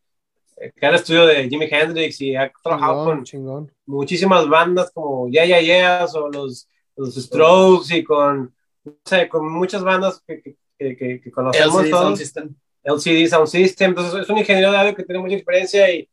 [0.61, 3.73] que era el estudio de Jimi Hendrix y ha trabajado Chingón, con chingón.
[3.87, 8.55] muchísimas bandas como Yeah Yeah Yeahs o los, los Strokes y con,
[8.85, 12.19] no sé, con muchas bandas que, que, que, que- conocemos LCD Sound todos.
[12.19, 12.55] System.
[12.83, 13.89] LCD Sound System.
[13.91, 16.09] Entonces, es un ingeniero de audio que tiene mucha experiencia y,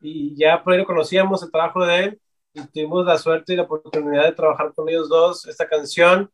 [0.00, 2.20] y ya por ahí lo conocíamos el trabajo de él
[2.54, 6.30] y tuvimos la suerte y la oportunidad de trabajar con ellos dos esta canción.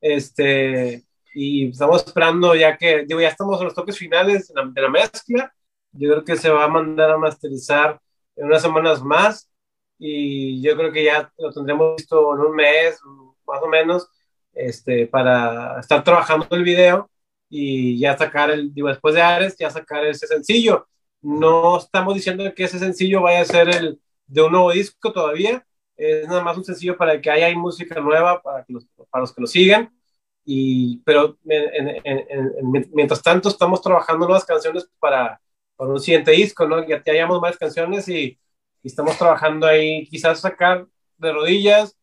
[0.00, 1.04] Este,
[1.34, 4.82] y estamos esperando ya que, digo, ya estamos en los toques finales de la, de
[4.82, 5.54] la mezcla.
[5.92, 8.00] Yo creo que se va a mandar a masterizar
[8.36, 9.50] en unas semanas más
[9.98, 12.98] y yo creo que ya lo tendremos listo en un mes,
[13.46, 14.08] más o menos,
[14.52, 17.10] este, para estar trabajando el video
[17.48, 20.86] y ya sacar el, digo, después de Ares, ya sacar ese sencillo.
[21.20, 25.64] No estamos diciendo que ese sencillo vaya a ser el de un nuevo disco todavía,
[25.96, 29.32] es nada más un sencillo para que haya música nueva para, que los, para los
[29.32, 29.92] que lo sigan.
[30.44, 35.40] Y, pero en, en, en, mientras tanto estamos trabajando nuevas canciones para,
[35.82, 36.86] para un siguiente disco, ¿no?
[36.86, 38.38] Ya, ya hayamos más canciones y,
[38.82, 40.86] y, estamos trabajando ahí, quizás sacar
[41.18, 41.96] de rodillas,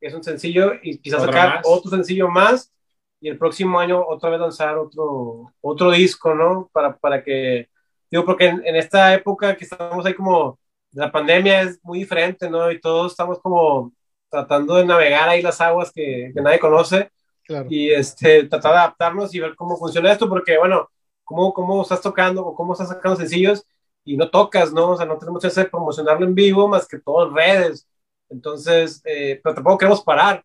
[0.00, 1.64] que es un sencillo, y quizás sacar más?
[1.66, 2.72] otro sencillo más
[3.20, 6.70] y el próximo año otra vez lanzar otro, otro disco, ¿no?
[6.72, 7.68] Para, para que,
[8.10, 10.58] digo, porque en, en, esta época que estamos ahí como,
[10.92, 12.72] la pandemia es muy diferente, ¿no?
[12.72, 13.92] Y todos estamos como
[14.30, 17.10] tratando de navegar ahí las aguas que, que nadie conoce
[17.44, 17.66] claro.
[17.68, 20.88] y este, tratar de adaptarnos y ver cómo funciona esto, porque, bueno,
[21.28, 23.66] cómo, cómo estás tocando o cómo estás sacando sencillos
[24.02, 24.92] y no tocas, ¿no?
[24.92, 27.86] O sea, no tenemos chance de promocionarlo en vivo más que todo en redes.
[28.30, 30.42] Entonces, eh, pero tampoco queremos parar.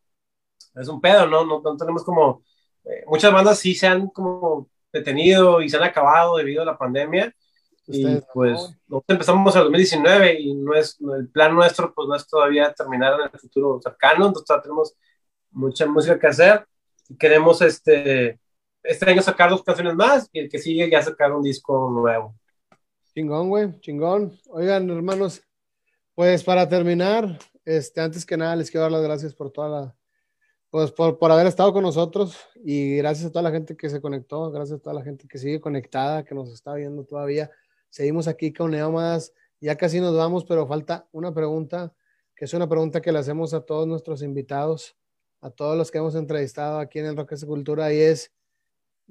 [0.75, 1.45] Es un pedo, ¿no?
[1.45, 2.43] No, no tenemos como
[2.83, 6.77] eh, muchas bandas sí se han como detenido y se han acabado debido a la
[6.77, 7.33] pandemia.
[7.87, 12.15] Y pues nosotros empezamos en el 2019 y no es, el plan nuestro pues no
[12.15, 14.95] es todavía terminar en el futuro cercano, entonces tenemos
[15.51, 16.65] mucha música que hacer
[17.09, 18.39] y queremos este,
[18.83, 22.35] este año sacar dos canciones más y el que sigue ya sacar un disco nuevo.
[23.13, 24.37] Chingón, güey, chingón.
[24.49, 25.41] Oigan, hermanos,
[26.15, 29.95] pues para terminar, este, antes que nada les quiero dar las gracias por toda la,
[30.69, 34.01] pues por, por, haber estado con nosotros y gracias a toda la gente que se
[34.01, 37.51] conectó, gracias a toda la gente que sigue conectada, que nos está viendo todavía.
[37.89, 41.93] Seguimos aquí con Neomas, ya casi nos vamos, pero falta una pregunta,
[42.35, 44.97] que es una pregunta que le hacemos a todos nuestros invitados,
[45.41, 48.33] a todos los que hemos entrevistado aquí en el Rock Cultura, y es,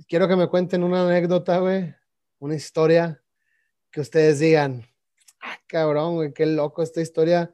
[0.09, 1.95] quiero que me cuenten una anécdota, güey,
[2.39, 3.23] una historia
[3.91, 4.85] que ustedes digan,
[5.41, 7.53] ah, cabrón, güey, qué loco esta historia,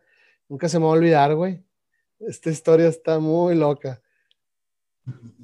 [0.48, 1.64] nunca se me va a olvidar, güey.
[2.20, 4.00] Esta historia está muy loca.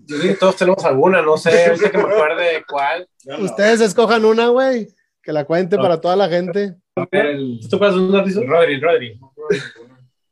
[0.06, 3.08] Yo que todos tenemos alguna, no sé, ahorita que me acuerde cuál.
[3.24, 3.86] No, Ustedes no.
[3.86, 4.88] escojan una, güey,
[5.22, 5.82] que la cuente no.
[5.82, 6.76] para toda la gente.
[6.94, 8.48] ¿Tú puedes un?
[8.48, 9.20] Rodri, Rodri.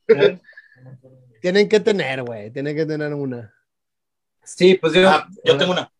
[0.08, 0.38] ¿Eh?
[1.40, 3.52] Tienen que tener, güey, tienen que tener una.
[4.44, 5.08] Sí, pues yo.
[5.08, 5.90] Ah, yo tengo una.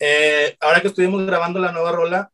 [0.00, 2.32] Eh, ahora que estuvimos grabando la nueva rola,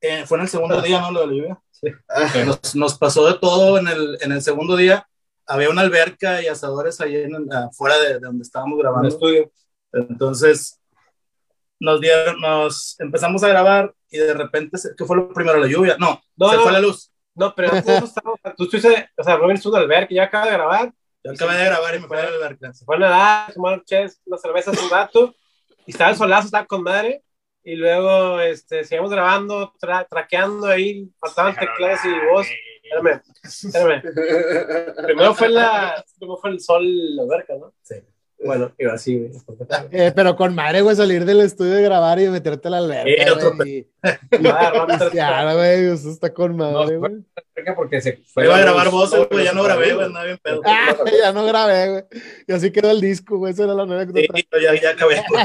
[0.00, 1.10] eh, fue en el segundo día, ¿no?
[1.10, 1.62] Lo de la lluvia.
[1.70, 1.88] Sí.
[2.46, 5.08] Nos, nos, pasó de todo en el, en el segundo día
[5.46, 9.08] había una alberca y asadores ahí en, afuera de, de, donde estábamos grabando.
[9.08, 9.52] El estudio.
[9.92, 10.80] Entonces,
[11.80, 15.58] nos dieron, nos empezamos a grabar y de repente, ¿qué fue lo primero?
[15.58, 15.96] ¿La lluvia?
[15.98, 17.12] No, no se no, fue la luz.
[17.34, 17.70] No, pero
[18.56, 20.92] tú estuviste, o sea, Robin estuvo en la alberca, ya acaba de grabar.
[21.24, 22.72] Yo acabé de grabar y me fui a la alberca.
[22.72, 23.82] Se fue a nadar, tomar
[24.26, 25.34] unas cervezas un rato,
[25.86, 27.22] y estaba el solazo, estaba con madre,
[27.64, 32.46] y luego este, seguimos grabando, tra traqueando ahí, faltaban teclados y voz.
[32.82, 34.02] Espérame, espérame.
[35.06, 37.72] Primero fue, la, primero fue el sol la alberca, ¿no?
[37.82, 37.96] Sí.
[38.44, 39.30] Bueno, iba así, güey.
[39.92, 43.08] Eh, pero con madre, güey, salir del estudio de grabar y meterte a la alberca.
[43.08, 43.88] Eh, otro güey.
[45.14, 47.12] Ya, güey, eso está con madre, güey.
[47.12, 48.44] No, porque se fue.
[48.44, 50.60] Iba a grabar voces, güey, ya no grabé, güey, andaba bien pedo.
[50.66, 52.04] Ah, ya no grabé, güey.
[52.48, 54.28] Y así quedó el disco, güey, esa era la nueva sí,
[54.60, 55.44] ya, ya acabé, güey.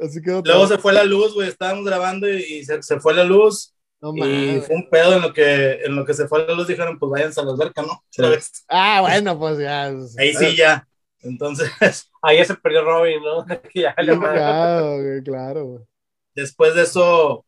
[0.00, 0.68] Así quedó Luego todo.
[0.68, 3.74] se fue la luz, güey, estábamos grabando y, y se, se, fue la luz.
[4.00, 6.68] No, y fue un pedo en lo que en lo que se fue la luz
[6.68, 8.04] dijeron, pues váyanse a la alberca, ¿no?
[8.10, 8.22] Sí.
[8.68, 9.86] Ah, bueno, pues ya.
[10.18, 10.86] Ahí sí ya.
[11.20, 13.46] Entonces, ahí se perdió Robin, ¿no?
[13.74, 15.84] ya, claro, güey, claro, güey.
[16.34, 17.44] Después de eso,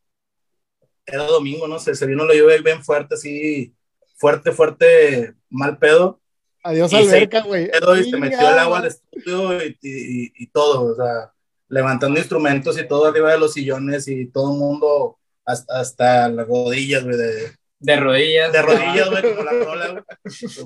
[1.07, 3.75] era domingo, no sé, se vino la lluvia bien fuerte, así,
[4.17, 6.21] fuerte, fuerte, mal pedo.
[6.63, 7.71] Adiós Y alberca, güey.
[8.01, 11.33] Y se metió el agua al estudio y, y, y todo, o sea,
[11.69, 16.47] levantando instrumentos y todo arriba de los sillones y todo el mundo hasta, hasta las
[16.47, 18.53] rodillas, güey, de, De rodillas.
[18.53, 20.03] De rodillas, güey, como la rola, güey.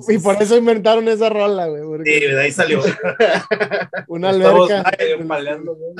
[0.08, 1.82] Y por eso inventaron esa rola, güey.
[1.84, 2.82] porque Sí, de ahí salió.
[4.08, 4.90] Una Estamos alberca.
[5.28, 5.94] paleando, güey.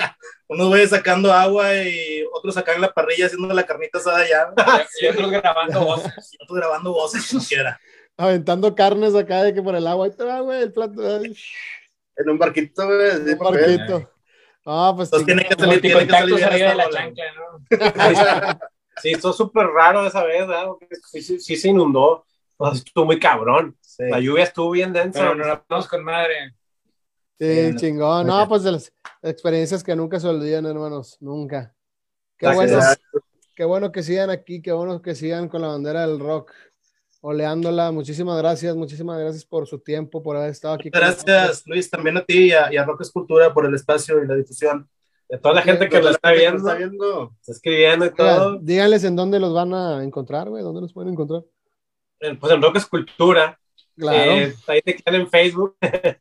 [0.48, 4.46] Unos güeyes sacando agua y otros acá en la parrilla haciendo la carnita asada allá.
[4.56, 4.86] güey.
[5.02, 6.12] Y otros grabando voces.
[6.32, 7.80] Y otros grabando voces como quiera.
[8.16, 10.06] Aventando carnes acá de que por el agua.
[10.06, 11.00] Ahí va, güey, el plato.
[11.00, 11.34] ay,
[12.16, 13.20] En un barquito, güey.
[13.24, 13.60] de Un papel.
[13.78, 14.10] barquito.
[14.66, 18.58] Ah, pues Entonces tiene que salir, tiene que salir arriba de la chancla, ¿no?
[19.00, 20.66] Sí, estuvo súper raro esa vez, ¿verdad?
[20.66, 22.24] Porque Sí, sí, sí se inundó.
[22.56, 23.76] O sea, estuvo muy cabrón.
[23.80, 24.04] Sí.
[24.08, 25.20] La lluvia estuvo bien densa.
[25.20, 26.54] Pero nos la pasamos con madre.
[27.38, 28.26] Sí, Sí, chingón.
[28.26, 28.92] No, pues de las
[29.22, 31.16] experiencias que nunca se olvidan, hermanos.
[31.20, 31.74] Nunca.
[32.36, 32.70] Qué Gracias.
[32.70, 33.24] bueno,
[33.54, 36.52] qué bueno que sigan aquí, qué bueno que sigan con la bandera del rock,
[37.20, 37.90] oleándola.
[37.90, 40.90] Muchísimas gracias, muchísimas gracias por su tiempo, por haber estado aquí.
[40.90, 44.26] Gracias, Luis, también a ti y a, y a Rock Escultura por el espacio y
[44.26, 44.88] la difusión.
[45.28, 47.32] De toda la gente que lo está ¿Quién viendo, está viendo?
[47.40, 48.58] está escribiendo y todo.
[48.60, 51.42] Díganles en dónde los van a encontrar, güey, dónde los pueden encontrar.
[52.18, 53.58] Pues en Rock Escultura.
[53.96, 54.32] Claro.
[54.32, 55.76] Eh, ahí te quedan en Facebook.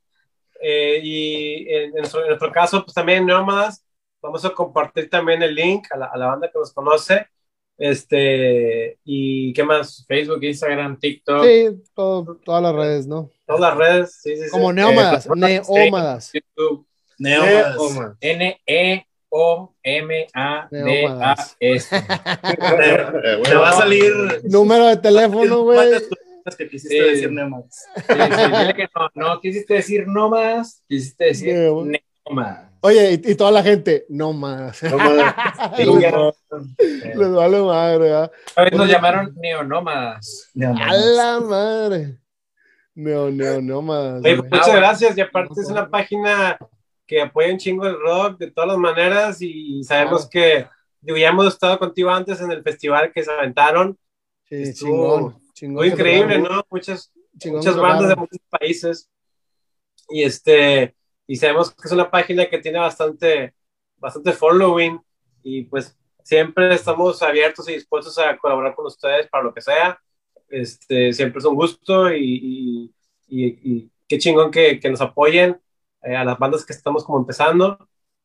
[0.65, 3.85] Eh, y en, en nuestro, en nuestro caso, pues también Nómadas,
[4.21, 7.27] vamos a compartir también el link a la, a la banda que nos conoce.
[7.77, 13.29] Este, y qué más, Facebook, Instagram, TikTok, sí, todo- todas las redes, ¿no?
[13.45, 14.49] todas las redes, sí, sí, sí.
[14.51, 16.31] Como neómadas, Eh, pues, neómadas.
[16.33, 16.87] YouTube.
[17.25, 19.05] E
[20.63, 21.47] N-E-O-M-A-D-A-S.
[21.59, 21.79] Eh,
[23.43, 24.11] Te va a salir.
[24.43, 25.91] Número de teléfono, güey.
[26.57, 27.09] Que quisiste Sí.
[27.09, 27.85] decir Neomas.
[27.95, 31.85] Sí, sí, dile que no, no quisiste decir no más, quisiste decir Neo.
[32.31, 32.59] más.
[32.81, 34.83] Oye, y, y toda la gente, no más.
[34.83, 35.23] No mames.
[35.77, 38.31] Les les vale madre, ¿verdad?
[38.57, 40.51] A veces nos llamaron neonómadas.
[40.61, 42.17] A la madre.
[42.97, 44.35] Oye, güey.
[44.35, 45.17] pues, muchas Ah, gracias.
[45.17, 46.57] Y aparte es una página
[47.05, 49.41] que apoya un chingo el rock de todas las maneras.
[49.41, 50.67] Y sabemos que
[51.01, 53.97] digo, ya hemos estado contigo antes en el festival que se aventaron.
[54.47, 55.41] Sí, estuvo- chingón.
[55.53, 56.65] chingón Muy increíble, ¿no?
[56.69, 59.09] Muchas, chingón muchas bandas de muchos países.
[60.09, 60.95] Y este,
[61.27, 63.53] y sabemos que es una página que tiene bastante,
[63.97, 64.99] bastante following.
[65.43, 69.99] Y pues siempre estamos abiertos y dispuestos a colaborar con ustedes para lo que sea.
[70.49, 72.93] Este, siempre es un gusto y,
[73.27, 75.59] y, y- y qué chingón que, que nos apoyen
[76.03, 77.77] eh, a las bandas que estamos como empezando,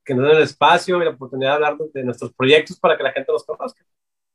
[0.05, 3.03] que nos den el espacio y la oportunidad de hablar de nuestros proyectos para que
[3.03, 3.85] la gente nos conozca.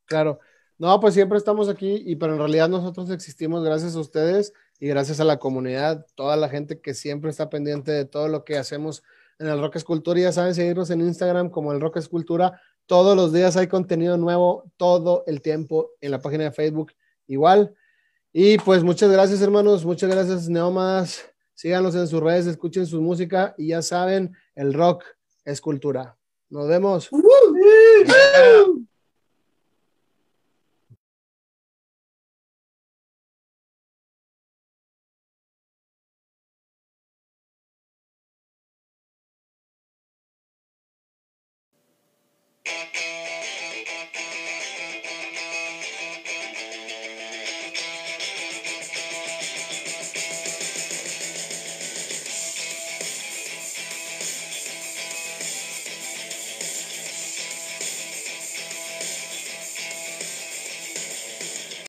[0.05, 0.39] Claro.
[0.77, 4.87] No, pues siempre estamos aquí, y pero en realidad nosotros existimos gracias a ustedes y
[4.87, 8.57] gracias a la comunidad, toda la gente que siempre está pendiente de todo lo que
[8.57, 9.03] hacemos
[9.39, 10.19] en el Rock Escultura.
[10.19, 12.59] Ya saben seguirnos en Instagram como el Rock Escultura.
[12.85, 16.93] Todos los días hay contenido nuevo, todo el tiempo en la página de Facebook
[17.27, 17.75] igual.
[18.33, 19.85] Y pues muchas gracias, hermanos.
[19.85, 21.32] Muchas gracias, Neomas.
[21.55, 25.03] Síganos en sus redes, escuchen su música y ya saben, el rock
[25.45, 26.17] es cultura.
[26.49, 27.09] Nos vemos.